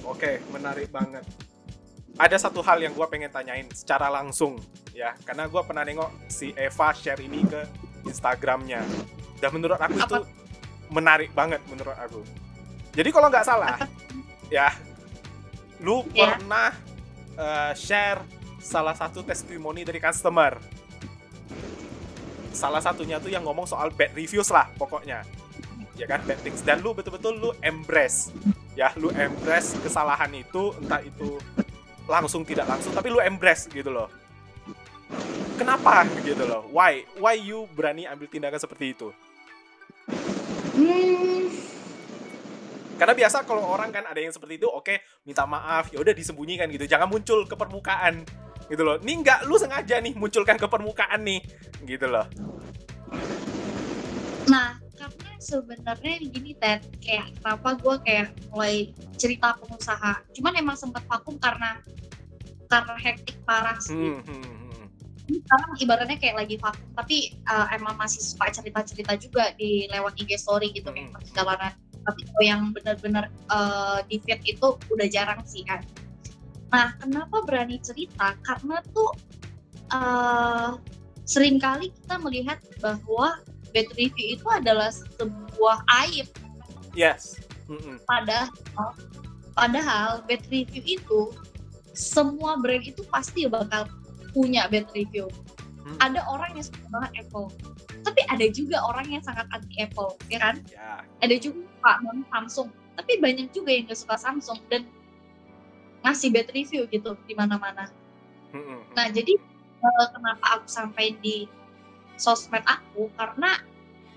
Oke 0.04 0.44
menarik 0.52 0.92
banget. 0.92 1.24
Ada 2.20 2.50
satu 2.50 2.60
hal 2.66 2.84
yang 2.84 2.92
gue 2.92 3.08
pengen 3.08 3.32
tanyain 3.32 3.72
secara 3.72 4.12
langsung 4.12 4.60
ya. 4.92 5.16
Karena 5.24 5.48
gue 5.48 5.62
pernah 5.64 5.88
nengok 5.88 6.28
si 6.28 6.52
Eva 6.60 6.92
share 6.92 7.24
ini 7.24 7.40
ke 7.48 7.64
Instagramnya. 8.04 8.84
Dan 9.40 9.50
menurut 9.56 9.80
aku 9.80 9.96
itu 9.96 10.20
menarik 10.92 11.32
banget 11.36 11.60
menurut 11.68 11.96
aku. 11.96 12.22
Jadi 12.96 13.10
kalau 13.14 13.28
nggak 13.30 13.46
salah 13.46 13.78
ya 14.48 14.72
lu 15.84 16.02
Ya. 16.16 16.34
pernah 16.34 16.74
eh, 17.38 17.74
share 17.78 18.24
salah 18.58 18.98
satu 18.98 19.22
testimoni 19.22 19.86
dari 19.86 20.02
customer. 20.02 20.58
Salah 22.50 22.82
satunya 22.82 23.22
tuh 23.22 23.30
yang 23.30 23.46
ngomong 23.46 23.70
soal 23.70 23.94
bad 23.94 24.10
reviews 24.18 24.50
lah 24.50 24.66
pokoknya. 24.82 25.22
Ya 25.94 26.10
kan 26.10 26.26
bad 26.26 26.42
things. 26.42 26.66
Dan 26.66 26.82
lu 26.82 26.98
betul-betul 26.98 27.38
lu 27.38 27.50
embrace. 27.62 28.34
Ya 28.74 28.90
lu 28.98 29.14
embrace 29.14 29.78
kesalahan 29.86 30.34
itu 30.34 30.74
entah 30.82 31.02
itu 31.06 31.38
langsung 32.10 32.42
tidak 32.42 32.66
langsung 32.66 32.96
tapi 32.98 33.14
lu 33.14 33.22
embrace 33.22 33.70
gitu 33.70 33.94
loh. 33.94 34.10
Kenapa 35.58 36.06
gitu 36.26 36.46
loh? 36.46 36.66
Why? 36.74 37.06
Why 37.18 37.38
you 37.38 37.70
berani 37.74 38.10
ambil 38.10 38.30
tindakan 38.30 38.58
seperti 38.62 38.98
itu 38.98 39.14
karena 42.98 43.14
biasa 43.14 43.46
kalau 43.46 43.62
orang 43.62 43.94
kan 43.94 44.04
ada 44.10 44.18
yang 44.18 44.34
seperti 44.34 44.58
itu 44.58 44.68
oke 44.68 44.98
minta 45.22 45.46
maaf 45.46 45.94
ya 45.94 46.02
udah 46.02 46.18
disembunyikan 46.18 46.68
gitu. 46.74 46.90
Jangan 46.90 47.08
muncul 47.08 47.46
ke 47.46 47.54
permukaan 47.54 48.26
gitu 48.68 48.82
loh. 48.82 48.98
Ini 49.00 49.14
nggak 49.22 49.40
lu 49.46 49.56
sengaja 49.62 50.02
nih 50.02 50.18
munculkan 50.18 50.58
ke 50.58 50.68
permukaan 50.68 51.22
nih 51.24 51.40
gitu 51.86 52.10
loh. 52.10 52.26
Nah 54.50 54.82
karena 54.98 55.32
sebenarnya 55.38 56.14
gini 56.26 56.58
Ted. 56.58 56.82
Kayak 57.00 57.38
kenapa 57.38 57.70
gue 57.78 57.96
kayak 58.02 58.28
mulai 58.50 58.92
cerita 59.16 59.54
pengusaha. 59.62 60.26
Cuman 60.34 60.54
emang 60.58 60.76
sempat 60.76 61.06
vakum 61.06 61.38
karena 61.38 61.78
karena 62.68 62.96
hektik 63.00 63.38
parah 63.46 63.78
sih. 63.80 63.94
Hmm, 63.94 64.26
hmm. 64.26 64.57
Sekarang 65.28 65.72
ibaratnya 65.84 66.18
kayak 66.18 66.36
lagi 66.40 66.56
vakum 66.56 66.88
tapi 66.96 67.36
uh, 67.52 67.68
emang 67.76 68.00
masih 68.00 68.24
suka 68.24 68.48
cerita-cerita 68.50 69.14
juga 69.20 69.52
di 69.60 69.92
lewat 69.92 70.16
IG 70.16 70.40
story 70.40 70.72
gitu 70.72 70.88
kayak 70.92 71.12
perjalanan. 71.12 71.76
Tapi 72.08 72.22
kalau 72.24 72.44
yang 72.44 72.62
benar-benar 72.72 73.28
uh, 73.52 74.00
di 74.08 74.24
feed 74.24 74.40
itu 74.48 74.80
udah 74.88 75.08
jarang 75.12 75.44
sih 75.44 75.68
kan 75.68 75.84
nah 76.68 76.92
kenapa 77.00 77.44
berani 77.48 77.80
cerita? 77.80 78.36
Karena 78.44 78.84
tuh 78.92 79.12
uh, 79.92 80.76
sering 81.24 81.60
kali 81.60 81.92
kita 81.92 82.16
melihat 82.20 82.60
bahwa 82.84 83.40
bad 83.72 83.88
review 83.96 84.36
itu 84.40 84.48
adalah 84.52 84.92
sebuah 84.92 85.84
aib. 86.08 86.28
Yes. 86.96 87.40
Hmm, 87.68 87.80
hmm. 87.84 87.98
padahal 88.08 88.48
padahal 89.52 90.24
bad 90.24 90.44
review 90.48 90.84
itu 90.88 91.36
semua 91.92 92.56
brand 92.56 92.80
itu 92.80 93.04
pasti 93.12 93.44
bakal 93.44 93.92
punya 94.38 94.70
bad 94.70 94.86
review. 94.94 95.26
Hmm. 95.88 95.98
ada 96.04 96.20
orang 96.28 96.52
yang 96.52 96.68
suka 96.68 96.84
banget 96.92 97.12
Apple. 97.24 97.48
Tapi 98.04 98.22
ada 98.28 98.46
juga 98.52 98.78
orang 98.84 99.08
yang 99.08 99.24
sangat 99.24 99.48
anti 99.56 99.80
Apple 99.80 100.20
ya 100.28 100.40
kan? 100.44 100.60
Ya. 100.68 101.08
Ada 101.24 101.36
juga 101.40 101.64
banget 102.04 102.28
Samsung. 102.28 102.70
Tapi 103.00 103.24
banyak 103.24 103.48
juga 103.56 103.72
yang 103.72 103.88
gak 103.88 104.00
suka 104.04 104.20
Samsung 104.20 104.60
dan 104.68 104.84
ngasih 106.04 106.36
bad 106.36 106.52
review 106.52 106.92
gitu 106.92 107.16
di 107.24 107.34
mana-mana. 107.40 107.88
Hmm, 108.52 108.60
hmm, 108.60 108.68
hmm. 108.68 108.82
Nah, 109.00 109.08
jadi 109.16 109.34
eh, 109.80 110.08
kenapa 110.12 110.46
aku 110.60 110.68
sampai 110.68 111.16
di 111.24 111.48
sosmed 112.20 112.68
aku? 112.68 113.08
Karena 113.16 113.56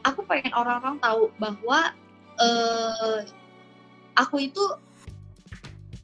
aku 0.02 0.26
pengen 0.26 0.50
orang-orang 0.58 0.98
tahu 0.98 1.30
bahwa 1.38 1.94
eh 2.40 3.20
aku 4.18 4.42
itu 4.42 4.64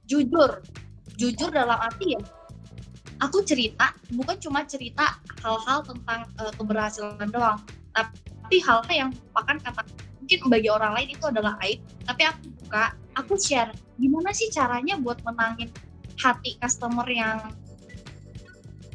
jujur, 0.07 0.63
jujur 1.19 1.51
dalam 1.51 1.75
arti 1.75 2.15
ya. 2.15 2.23
Aku 3.25 3.41
cerita 3.49 3.97
bukan 4.13 4.37
cuma 4.37 4.61
cerita 4.69 5.17
hal-hal 5.41 5.81
tentang 5.87 6.29
eh, 6.37 6.53
keberhasilan 6.53 7.29
doang, 7.33 7.61
tapi 7.97 8.61
hal-hal 8.61 8.93
yang 8.93 9.11
merupakan 9.13 9.57
kata 9.73 9.83
mungkin 10.21 10.41
bagi 10.51 10.69
orang 10.69 10.93
lain 10.97 11.09
itu 11.17 11.25
adalah 11.25 11.55
aib, 11.65 11.81
tapi 12.05 12.23
aku 12.27 12.43
buka, 12.61 12.85
aku 13.17 13.33
share 13.41 13.73
gimana 13.97 14.35
sih 14.35 14.53
caranya 14.53 15.01
buat 15.01 15.23
menangin 15.25 15.73
hati 16.21 16.61
customer 16.61 17.07
yang 17.09 17.41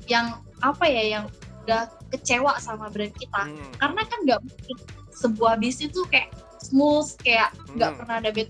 yang 0.05 0.37
apa 0.61 0.85
ya 0.85 1.03
yang 1.17 1.25
udah 1.65 1.89
kecewa 2.13 2.57
sama 2.61 2.89
brand 2.93 3.13
kita. 3.15 3.47
Hmm, 3.47 3.71
karena 3.79 4.01
kan 4.05 4.19
nggak 4.27 4.41
mungkin 4.43 4.77
sebuah 5.13 5.57
bisnis 5.61 5.93
tuh 5.93 6.05
kayak 6.09 6.29
smooth 6.61 7.09
kayak 7.25 7.49
nggak 7.73 7.89
Hmm. 7.93 7.97
pernah 7.97 8.15
ada 8.21 8.29
bad 8.29 8.49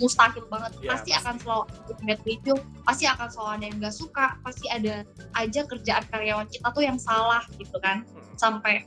mustahil 0.00 0.44
banget 0.48 0.72
Ya, 0.82 0.92
pasti 0.92 1.10
pasti. 1.12 1.20
akan 1.24 1.34
selalu 1.40 1.64
bad 2.04 2.20
review 2.26 2.56
pasti 2.84 3.04
akan 3.08 3.28
selalu 3.32 3.50
ada 3.56 3.64
yang 3.64 3.76
nggak 3.80 3.96
suka 3.96 4.26
pasti 4.44 4.66
ada 4.68 4.94
aja 5.34 5.60
kerjaan 5.64 6.04
karyawan 6.12 6.46
kita 6.48 6.68
tuh 6.70 6.82
yang 6.84 6.98
salah 7.00 7.42
gitu 7.56 7.76
kan 7.80 8.04
hmm. 8.04 8.36
sampai 8.36 8.84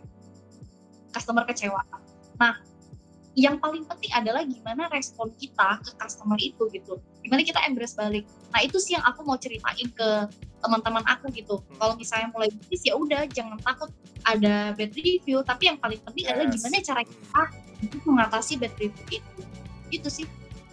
customer 1.09 1.41
kecewa. 1.45 1.81
Nah, 2.37 2.53
yang 3.33 3.57
paling 3.57 3.81
penting 3.85 4.11
adalah 4.13 4.45
gimana 4.45 4.85
respon 4.93 5.33
kita 5.37 5.81
ke 5.81 5.91
customer 5.97 6.37
itu 6.37 6.69
gitu. 6.69 7.01
Gimana 7.25 7.41
kita 7.41 7.59
embrace 7.65 7.97
balik. 7.97 8.29
Nah, 8.53 8.61
itu 8.61 8.77
sih 8.77 8.93
yang 8.93 9.05
aku 9.05 9.25
mau 9.25 9.37
ceritain 9.39 9.89
ke 9.89 10.09
teman-teman 10.59 11.01
aku 11.07 11.31
gitu. 11.33 11.61
Hmm. 11.61 11.75
Kalau 11.81 11.93
misalnya 11.95 12.29
mulai 12.29 12.49
bisnis 12.51 12.83
ya 12.83 12.93
udah 12.93 13.25
jangan 13.31 13.57
takut 13.63 13.89
ada 14.27 14.75
bad 14.75 14.91
review, 14.93 15.39
tapi 15.41 15.71
yang 15.71 15.79
paling 15.79 15.97
penting 16.03 16.25
adalah 16.27 16.45
Yes. 16.51 16.53
gimana 16.61 16.75
cara 16.83 17.01
Hmm. 17.01 17.09
kita 17.09 17.41
untuk 17.89 18.01
mengatasi 18.05 18.53
bad 18.59 18.73
review 18.77 19.05
itu. 19.09 19.41
Itu 19.89 20.09
sih. 20.13 20.25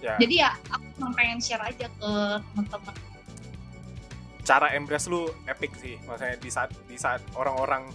Ya. 0.06 0.14
Jadi 0.22 0.34
ya 0.38 0.50
aku 0.70 0.86
cuma 0.94 1.10
pengen 1.18 1.42
share 1.42 1.64
aja 1.66 1.86
ke 1.90 2.10
teman-teman. 2.54 2.94
cara 4.46 4.70
embrace 4.78 5.10
lu 5.10 5.26
epic 5.50 5.74
sih 5.82 5.98
maksudnya 6.06 6.38
di 6.38 6.50
saat 6.54 6.70
di 6.86 6.94
saat 6.94 7.18
orang-orang 7.34 7.90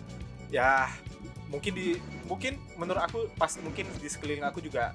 ya 0.52 0.92
mungkin 1.48 1.72
di 1.72 1.96
mungkin 2.28 2.60
menurut 2.76 3.00
aku 3.00 3.32
pas 3.40 3.56
mungkin 3.64 3.88
di 3.88 4.08
sekeliling 4.12 4.44
aku 4.44 4.60
juga 4.60 4.92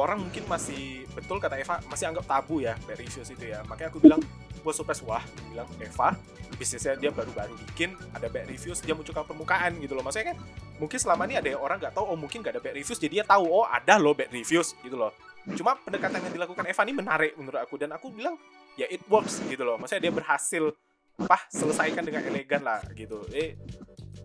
orang 0.00 0.24
mungkin 0.24 0.48
masih 0.48 1.04
betul 1.12 1.36
kata 1.36 1.60
Eva 1.60 1.76
masih 1.92 2.08
anggap 2.08 2.24
tabu 2.24 2.64
ya 2.64 2.72
bad 2.88 2.96
reviews 2.96 3.28
itu 3.28 3.52
ya 3.52 3.60
makanya 3.68 3.92
aku 3.92 4.00
bilang 4.00 4.20
gue 4.62 4.72
surprise 4.72 5.04
wah 5.04 5.20
bilang 5.52 5.68
Eva 5.76 6.16
bisnisnya 6.56 6.96
dia 6.96 7.12
baru-baru 7.12 7.52
bikin 7.72 7.92
ada 8.16 8.32
bad 8.32 8.48
reviews 8.48 8.80
dia 8.80 8.96
muncul 8.96 9.12
ke 9.12 9.20
permukaan 9.28 9.76
gitu 9.80 9.92
loh 9.92 10.04
maksudnya 10.04 10.32
kan 10.32 10.38
mungkin 10.80 10.96
selama 10.96 11.28
ini 11.28 11.34
ada 11.36 11.50
orang 11.56 11.76
nggak 11.80 11.92
tahu 11.92 12.04
oh 12.08 12.16
mungkin 12.16 12.40
nggak 12.40 12.56
ada 12.56 12.62
bad 12.64 12.74
reviews 12.76 12.96
jadi 12.96 13.12
dia 13.20 13.24
tahu 13.28 13.44
oh 13.44 13.68
ada 13.68 14.00
loh 14.00 14.16
bad 14.16 14.32
reviews 14.32 14.72
gitu 14.80 14.96
loh 14.96 15.12
cuma 15.58 15.74
pendekatan 15.82 16.22
yang 16.22 16.34
dilakukan 16.34 16.64
Eva 16.66 16.82
ini 16.86 16.94
menarik 16.94 17.32
menurut 17.34 17.60
aku. 17.62 17.74
Dan 17.80 17.90
aku 17.94 18.14
bilang 18.14 18.38
ya 18.78 18.86
it 18.88 19.02
works 19.10 19.42
gitu 19.46 19.62
loh. 19.66 19.76
Maksudnya 19.78 20.08
dia 20.08 20.12
berhasil 20.14 20.70
apa 21.18 21.38
selesaikan 21.52 22.02
dengan 22.02 22.22
elegan 22.24 22.62
lah 22.64 22.80
gitu. 22.94 23.22
Eh 23.34 23.58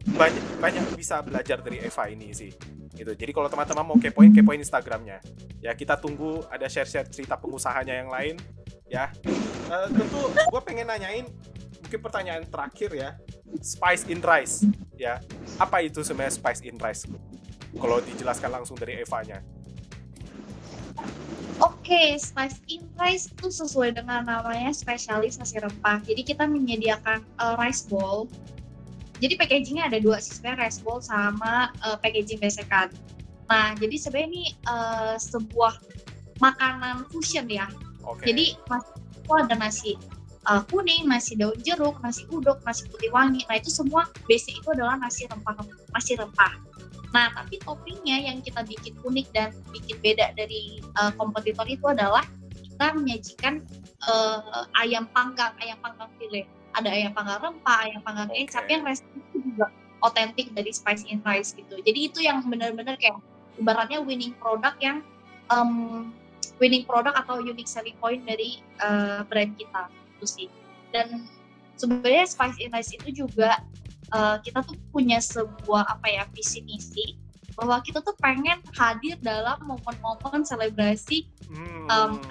banyak 0.07 0.63
banyak 0.63 0.83
bisa 0.95 1.19
belajar 1.19 1.59
dari 1.59 1.83
Eva 1.83 2.07
ini 2.07 2.31
sih 2.31 2.51
gitu. 2.95 3.11
Jadi 3.13 3.31
kalau 3.35 3.49
teman-teman 3.51 3.85
mau 3.85 3.97
kepoin 3.99 4.31
kepoin 4.33 4.61
Instagramnya. 4.61 5.19
Ya 5.59 5.73
kita 5.73 5.97
tunggu 5.97 6.45
ada 6.47 6.65
share 6.69 6.87
share 6.87 7.09
cerita 7.09 7.35
pengusahanya 7.35 7.93
yang 7.97 8.09
lain 8.09 8.35
ya. 8.87 9.11
Uh, 9.67 9.89
tentu 9.91 10.31
gue 10.31 10.61
pengen 10.63 10.87
nanyain 10.87 11.27
mungkin 11.83 11.99
pertanyaan 11.99 12.43
terakhir 12.47 12.89
ya. 12.93 13.09
Spice 13.59 14.07
in 14.07 14.21
rice 14.23 14.63
ya. 14.95 15.19
Apa 15.57 15.83
itu 15.83 16.05
sebenarnya 16.05 16.33
spice 16.39 16.61
in 16.63 16.77
rice? 16.79 17.09
Kalau 17.77 17.99
dijelaskan 18.01 18.49
langsung 18.49 18.79
dari 18.79 19.03
Eva-nya 19.03 19.56
Oke, 21.57 21.89
okay, 21.89 22.07
Spice 22.21 22.61
in 22.69 22.85
Rice 22.99 23.33
itu 23.33 23.49
sesuai 23.49 23.97
dengan 23.97 24.21
namanya 24.27 24.69
spesialis 24.69 25.41
nasi 25.41 25.57
rempah. 25.57 26.03
Jadi 26.05 26.21
kita 26.21 26.45
menyediakan 26.45 27.25
uh, 27.41 27.57
rice 27.57 27.87
bowl. 27.89 28.29
Jadi 29.17 29.33
packagingnya 29.33 29.89
ada 29.89 29.97
dua 29.97 30.21
sih 30.21 30.37
sebenarnya 30.37 30.69
rice 30.69 30.79
bowl 30.85 31.01
sama 31.01 31.73
uh, 31.81 31.97
packaging 31.97 32.37
besekan. 32.37 32.93
Nah, 33.49 33.73
jadi 33.79 33.95
sebenarnya 33.97 34.29
ini 34.29 34.45
uh, 34.69 35.15
sebuah 35.17 35.81
makanan 36.37 37.09
fusion 37.09 37.49
ya. 37.49 37.65
Okay. 38.05 38.31
Jadi 38.31 38.45
itu 39.17 39.31
ada 39.33 39.55
nasi 39.57 39.97
uh, 40.47 40.63
kuning, 40.69 41.09
nasi 41.09 41.35
daun 41.35 41.57
jeruk, 41.65 41.99
nasi 42.05 42.23
uduk, 42.31 42.61
nasi 42.63 42.87
putih 42.87 43.11
wangi. 43.11 43.43
Nah 43.49 43.59
itu 43.59 43.69
semua 43.73 44.07
basic 44.25 44.61
itu 44.61 44.69
adalah 44.71 44.95
nasi 44.95 45.27
rempah 45.27 45.57
nasi 45.91 46.13
rempah. 46.15 46.66
Nah, 47.15 47.31
tapi 47.31 47.59
toppingnya 47.63 48.31
yang 48.31 48.43
kita 48.43 48.67
bikin 48.67 48.99
unik 48.99 49.27
dan 49.31 49.55
bikin 49.71 49.97
beda 50.03 50.35
dari 50.35 50.83
uh, 50.99 51.11
kompetitor 51.15 51.63
itu 51.67 51.85
adalah 51.87 52.23
kita 52.51 52.93
menyajikan 52.93 53.63
uh, 54.05 54.67
ayam 54.83 55.07
panggang, 55.15 55.55
ayam 55.63 55.79
panggang 55.79 56.09
file. 56.19 56.43
Ada 56.75 56.89
ayam 56.93 57.11
panggang 57.15 57.39
rempah, 57.41 57.77
ayam 57.89 58.01
panggang 58.05 58.29
okay. 58.29 58.45
tapi 58.45 58.77
yang 58.77 58.85
itu 58.85 59.37
juga 59.41 59.71
otentik 60.05 60.53
dari 60.53 60.69
Spice 60.69 61.09
in 61.09 61.23
Rice 61.25 61.57
gitu. 61.57 61.81
Jadi 61.81 61.99
itu 62.05 62.19
yang 62.21 62.45
benar-benar 62.45 63.01
kayak 63.01 63.17
ibaratnya 63.57 63.97
winning 64.03 64.37
product 64.37 64.77
yang 64.77 65.01
um, 65.49 66.13
winning 66.61 66.85
product 66.85 67.17
atau 67.17 67.41
unique 67.41 67.69
selling 67.69 67.97
point 67.97 68.21
dari 68.29 68.61
uh, 68.81 69.25
brand 69.25 69.57
kita 69.57 69.89
itu 69.89 70.25
sih. 70.25 70.47
Dan 70.93 71.25
sebenarnya 71.81 72.29
Spice 72.29 72.61
in 72.61 72.69
Rice 72.69 72.93
itu 72.93 73.25
juga 73.25 73.65
uh, 74.13 74.37
kita 74.43 74.63
tuh 74.63 74.77
punya 74.93 75.17
sebuah 75.19 75.87
apa 75.87 76.07
ya 76.07 76.23
visi 76.35 76.63
misi 76.63 77.17
bahwa 77.57 77.81
kita 77.81 78.05
tuh 78.05 78.13
pengen 78.21 78.61
hadir 78.77 79.17
dalam 79.19 79.57
momen-momen 79.65 80.45
selebrasi 80.45 81.25
hmm. 81.49 81.89
um, 81.89 82.21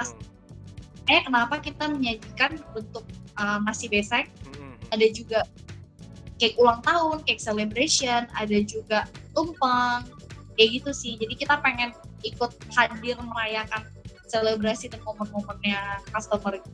eh 1.11 1.23
kenapa 1.23 1.59
kita 1.59 1.91
menyajikan 1.91 2.59
bentuk 2.71 3.03
uh, 3.39 3.59
nasi 3.67 3.91
besek 3.91 4.31
hmm. 4.55 4.75
ada 4.95 5.07
juga 5.11 5.43
cake 6.37 6.57
ulang 6.61 6.85
tahun, 6.85 7.25
cake 7.25 7.41
celebration, 7.41 8.29
ada 8.37 8.59
juga 8.65 9.09
tumpeng, 9.33 10.05
kayak 10.57 10.71
gitu 10.81 10.91
sih. 10.93 11.13
Jadi 11.17 11.35
kita 11.37 11.61
pengen 11.61 11.97
ikut 12.25 12.53
hadir 12.77 13.17
merayakan 13.21 13.89
selebrasi 14.27 14.91
dan 14.91 15.01
momen-momennya 15.07 16.03
customer. 16.11 16.59
Oke, 16.59 16.67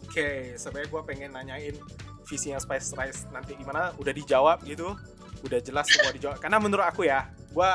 okay. 0.00 0.36
sebenarnya 0.56 0.88
gue 0.88 1.02
pengen 1.04 1.30
nanyain 1.36 1.76
visinya 2.26 2.58
Spice 2.58 2.94
Rice 2.94 3.20
nanti 3.30 3.54
gimana 3.58 3.92
udah 3.98 4.12
dijawab 4.14 4.62
gitu. 4.66 4.94
Udah 5.42 5.58
jelas 5.58 5.90
semua 5.90 6.14
dijawab. 6.14 6.38
Karena 6.38 6.58
menurut 6.62 6.86
aku 6.86 7.06
ya 7.06 7.28
gue 7.52 7.70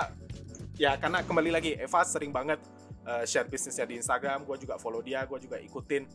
ya 0.79 0.95
karena 0.97 1.21
kembali 1.21 1.49
lagi 1.53 1.75
Eva 1.75 2.01
sering 2.05 2.31
banget 2.31 2.61
uh, 3.05 3.23
share 3.27 3.49
bisnisnya 3.49 3.85
di 3.85 3.99
Instagram 3.99 4.45
gue 4.45 4.57
juga 4.61 4.79
follow 4.79 5.03
dia 5.03 5.23
gue 5.27 5.39
juga 5.41 5.57
ikutin. 5.59 6.07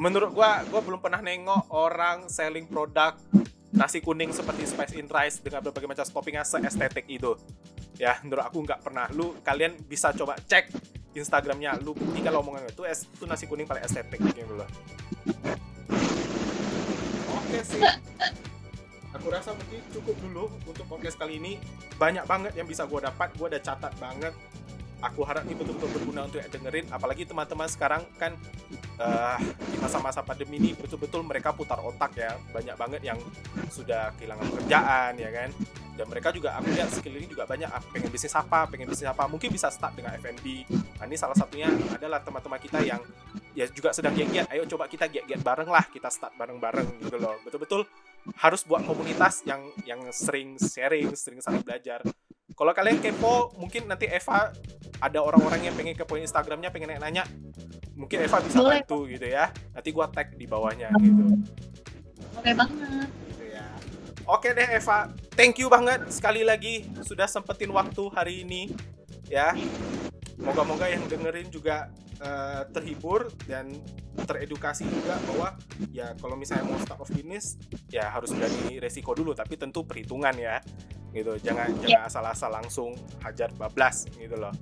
Menurut 0.00 0.32
gue 0.32 0.50
gue 0.72 0.80
belum 0.80 1.00
pernah 1.00 1.20
nengok 1.20 1.68
orang 1.72 2.26
selling 2.32 2.64
produk 2.66 3.16
nasi 3.72 4.04
kuning 4.04 4.28
seperti 4.36 4.68
spice 4.68 4.94
in 5.00 5.08
rice 5.08 5.40
dengan 5.40 5.64
berbagai 5.64 5.88
macam 5.88 6.04
toppingnya 6.04 6.44
seestetik 6.44 7.08
itu. 7.08 7.36
Ya 8.00 8.16
menurut 8.24 8.44
aku 8.48 8.64
nggak 8.64 8.80
pernah. 8.80 9.08
Lu 9.12 9.36
kalian 9.44 9.76
bisa 9.84 10.12
coba 10.16 10.40
cek 10.40 10.72
Instagramnya. 11.12 11.76
Lu 11.84 11.92
bukti 11.92 12.24
kalau 12.24 12.40
omongan 12.40 12.68
itu 12.72 12.84
es 12.88 13.04
itu 13.04 13.24
nasi 13.28 13.44
kuning 13.44 13.68
paling 13.68 13.84
estetik 13.84 14.20
gitu 14.32 14.56
loh 14.56 14.68
Oke 17.52 17.68
sih. 17.68 17.84
Aku 19.12 19.28
rasa 19.28 19.52
mungkin 19.52 19.84
cukup 19.92 20.16
dulu 20.24 20.48
untuk 20.64 20.88
podcast 20.88 21.20
kali 21.20 21.36
ini. 21.36 21.60
Banyak 22.00 22.24
banget 22.24 22.56
yang 22.56 22.64
bisa 22.64 22.88
gue 22.88 22.96
dapat. 22.96 23.28
Gue 23.36 23.52
udah 23.52 23.60
catat 23.60 23.92
banget. 24.00 24.32
Aku 25.04 25.20
harap 25.28 25.44
ini 25.44 25.52
betul-betul 25.52 25.92
berguna 25.92 26.24
untuk 26.24 26.40
dengerin. 26.40 26.88
Apalagi 26.88 27.28
teman-teman 27.28 27.68
sekarang 27.68 28.08
kan 28.16 28.32
uh, 28.96 29.36
di 29.68 29.76
masa-masa 29.84 30.24
pandemi 30.24 30.56
ini 30.64 30.72
betul-betul 30.72 31.28
mereka 31.28 31.52
putar 31.52 31.76
otak 31.84 32.16
ya. 32.16 32.40
Banyak 32.56 32.72
banget 32.72 33.04
yang 33.04 33.20
sudah 33.68 34.16
kehilangan 34.16 34.48
pekerjaan 34.48 35.12
ya 35.20 35.28
kan. 35.28 35.52
Dan 35.92 36.08
mereka 36.08 36.32
juga 36.32 36.56
aku 36.56 36.72
lihat 36.72 36.88
skill 36.88 37.20
ini 37.20 37.28
juga 37.28 37.44
banyak. 37.44 37.68
Ah, 37.68 37.84
pengen 37.84 38.08
bisnis 38.08 38.32
apa, 38.32 38.64
pengen 38.64 38.88
bisnis 38.88 39.12
apa. 39.12 39.28
Mungkin 39.28 39.52
bisa 39.52 39.68
start 39.68 39.92
dengan 39.92 40.16
F&B. 40.16 40.64
Nah, 40.72 41.04
ini 41.04 41.20
salah 41.20 41.36
satunya 41.36 41.68
adalah 41.68 42.24
teman-teman 42.24 42.56
kita 42.56 42.80
yang 42.80 43.04
ya 43.52 43.68
juga 43.68 43.92
sedang 43.92 44.16
giat-giat 44.16 44.48
ayo 44.52 44.64
coba 44.64 44.88
kita 44.88 45.12
giat-giat 45.12 45.44
bareng 45.44 45.68
lah 45.68 45.84
kita 45.92 46.08
start 46.08 46.32
bareng-bareng 46.40 46.88
gitu 47.04 47.16
loh. 47.20 47.36
Betul-betul 47.44 47.84
harus 48.38 48.62
buat 48.64 48.86
komunitas 48.86 49.42
yang 49.44 49.60
yang 49.84 50.00
sering 50.14 50.56
sharing 50.56 51.12
sering 51.12 51.40
saling 51.44 51.60
belajar. 51.60 52.00
Kalau 52.52 52.72
kalian 52.76 53.00
kepo 53.00 53.52
mungkin 53.56 53.88
nanti 53.88 54.08
Eva 54.08 54.52
ada 55.00 55.18
orang-orang 55.20 55.68
yang 55.68 55.74
pengen 55.76 55.96
kepo 55.96 56.16
Instagramnya 56.20 56.70
pengen 56.70 56.96
nanya 57.00 57.24
mungkin 57.96 58.24
Eva 58.24 58.40
bisa 58.40 58.56
Boleh. 58.60 58.80
bantu 58.84 59.04
gitu 59.08 59.26
ya. 59.28 59.52
Nanti 59.72 59.88
gua 59.92 60.08
tag 60.08 60.32
di 60.36 60.44
bawahnya 60.48 60.88
gitu. 61.00 61.24
Oke 62.38 62.50
banget. 62.56 63.08
Gitu 63.28 63.44
ya. 63.52 63.66
Oke 64.28 64.48
deh 64.56 64.68
Eva. 64.80 65.12
Thank 65.36 65.60
you 65.60 65.68
banget 65.68 66.08
sekali 66.08 66.44
lagi 66.44 66.88
sudah 67.04 67.28
sempetin 67.28 67.72
waktu 67.72 68.02
hari 68.12 68.44
ini 68.44 68.72
ya. 69.28 69.52
Moga-moga 70.40 70.88
yang 70.88 71.04
dengerin 71.06 71.52
juga 71.52 71.92
uh, 72.22 72.62
terhibur 72.70 73.28
dan 73.44 73.74
teredukasi 74.24 74.86
juga 74.86 75.18
bahwa 75.28 75.58
ya 75.90 76.14
kalau 76.16 76.38
misalnya 76.38 76.68
mau 76.68 76.78
start 76.78 77.00
of 77.02 77.10
business 77.10 77.58
ya 77.90 78.08
harus 78.08 78.30
berani 78.32 78.78
resiko 78.78 79.12
dulu 79.12 79.34
tapi 79.34 79.58
tentu 79.58 79.82
perhitungan 79.82 80.32
ya 80.38 80.62
gitu 81.12 81.36
jangan 81.44 81.68
yeah. 81.84 82.00
jangan 82.00 82.02
asal-asal 82.08 82.50
langsung 82.50 82.90
hajar 83.20 83.52
bablas 83.58 84.08
gitu 84.16 84.36
loh 84.36 84.52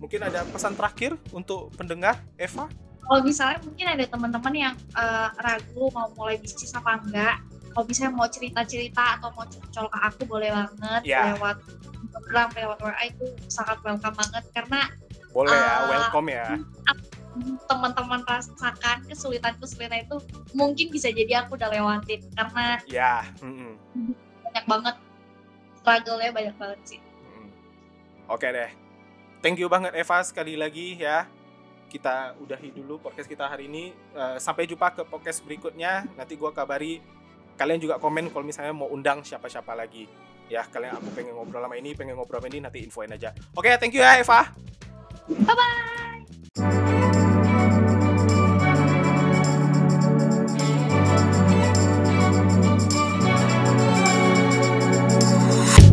mungkin 0.00 0.24
ada 0.24 0.48
pesan 0.48 0.72
terakhir 0.72 1.16
untuk 1.36 1.72
pendengar 1.76 2.16
Eva 2.40 2.68
kalau 3.04 3.20
misalnya 3.26 3.58
mungkin 3.66 3.86
ada 3.90 4.04
teman-teman 4.06 4.54
yang 4.54 4.74
uh, 4.96 5.28
ragu 5.42 5.92
mau 5.92 6.08
mulai 6.16 6.40
bisnis 6.40 6.72
apa 6.72 7.02
enggak 7.04 7.36
kalau 7.70 7.84
misalnya 7.86 8.12
mau 8.16 8.26
cerita-cerita 8.26 9.20
atau 9.20 9.28
mau 9.36 9.46
cocol 9.46 9.86
ke 9.92 9.98
aku 10.02 10.22
boleh 10.24 10.50
banget 10.50 11.02
yeah. 11.04 11.36
lewat 11.36 11.60
Instagram 12.10 12.48
lewat 12.56 12.78
WA 12.82 13.04
itu 13.06 13.26
sangat 13.46 13.78
welcome 13.84 14.16
banget 14.16 14.44
karena 14.56 14.80
boleh 15.30 15.54
ya, 15.54 15.62
uh, 15.62 15.82
welcome 15.86 16.26
ya. 16.26 16.46
Teman-teman 17.66 18.20
rasakan 18.26 19.06
kesulitan-kesulitan 19.06 20.04
itu 20.04 20.16
mungkin 20.52 20.86
bisa 20.90 21.08
jadi 21.08 21.46
aku 21.46 21.54
udah 21.54 21.70
lewatin 21.70 22.20
karena 22.34 22.82
ya 22.90 23.22
mm 23.38 23.52
-hmm. 23.54 23.72
banyak 24.42 24.64
banget 24.66 24.96
struggle-nya 25.80 26.30
banyak 26.34 26.54
banget 26.58 26.80
sih. 26.84 27.00
Mm. 27.00 27.48
Oke 28.28 28.46
okay 28.46 28.50
deh. 28.50 28.70
Thank 29.40 29.56
you 29.56 29.72
banget 29.72 29.96
Eva 29.96 30.20
sekali 30.20 30.54
lagi 30.58 31.00
ya. 31.00 31.24
Kita 31.90 32.38
udahi 32.38 32.70
dulu 32.70 33.00
podcast 33.00 33.26
kita 33.26 33.48
hari 33.48 33.66
ini. 33.66 33.96
Uh, 34.12 34.36
sampai 34.36 34.68
jumpa 34.68 34.92
ke 34.92 35.02
podcast 35.08 35.40
berikutnya. 35.42 36.06
Nanti 36.14 36.36
gua 36.36 36.52
kabari 36.52 37.00
kalian 37.60 37.80
juga 37.80 38.00
komen 38.00 38.32
kalau 38.32 38.44
misalnya 38.44 38.72
mau 38.72 38.88
undang 38.88 39.20
siapa-siapa 39.20 39.76
lagi. 39.76 40.08
Ya, 40.50 40.66
kalian 40.66 40.98
aku 40.98 41.08
pengen 41.14 41.36
ngobrol 41.36 41.62
sama 41.62 41.76
ini, 41.78 41.94
pengen 41.94 42.18
ngobrol 42.18 42.42
sama 42.42 42.50
ini, 42.50 42.58
nanti 42.58 42.82
infoin 42.82 43.12
aja. 43.12 43.30
Oke, 43.54 43.70
okay, 43.70 43.74
thank 43.78 43.94
you 43.94 44.02
ya 44.02 44.18
Eva. 44.18 44.50
Bye 45.30 45.54
bye. 45.54 46.09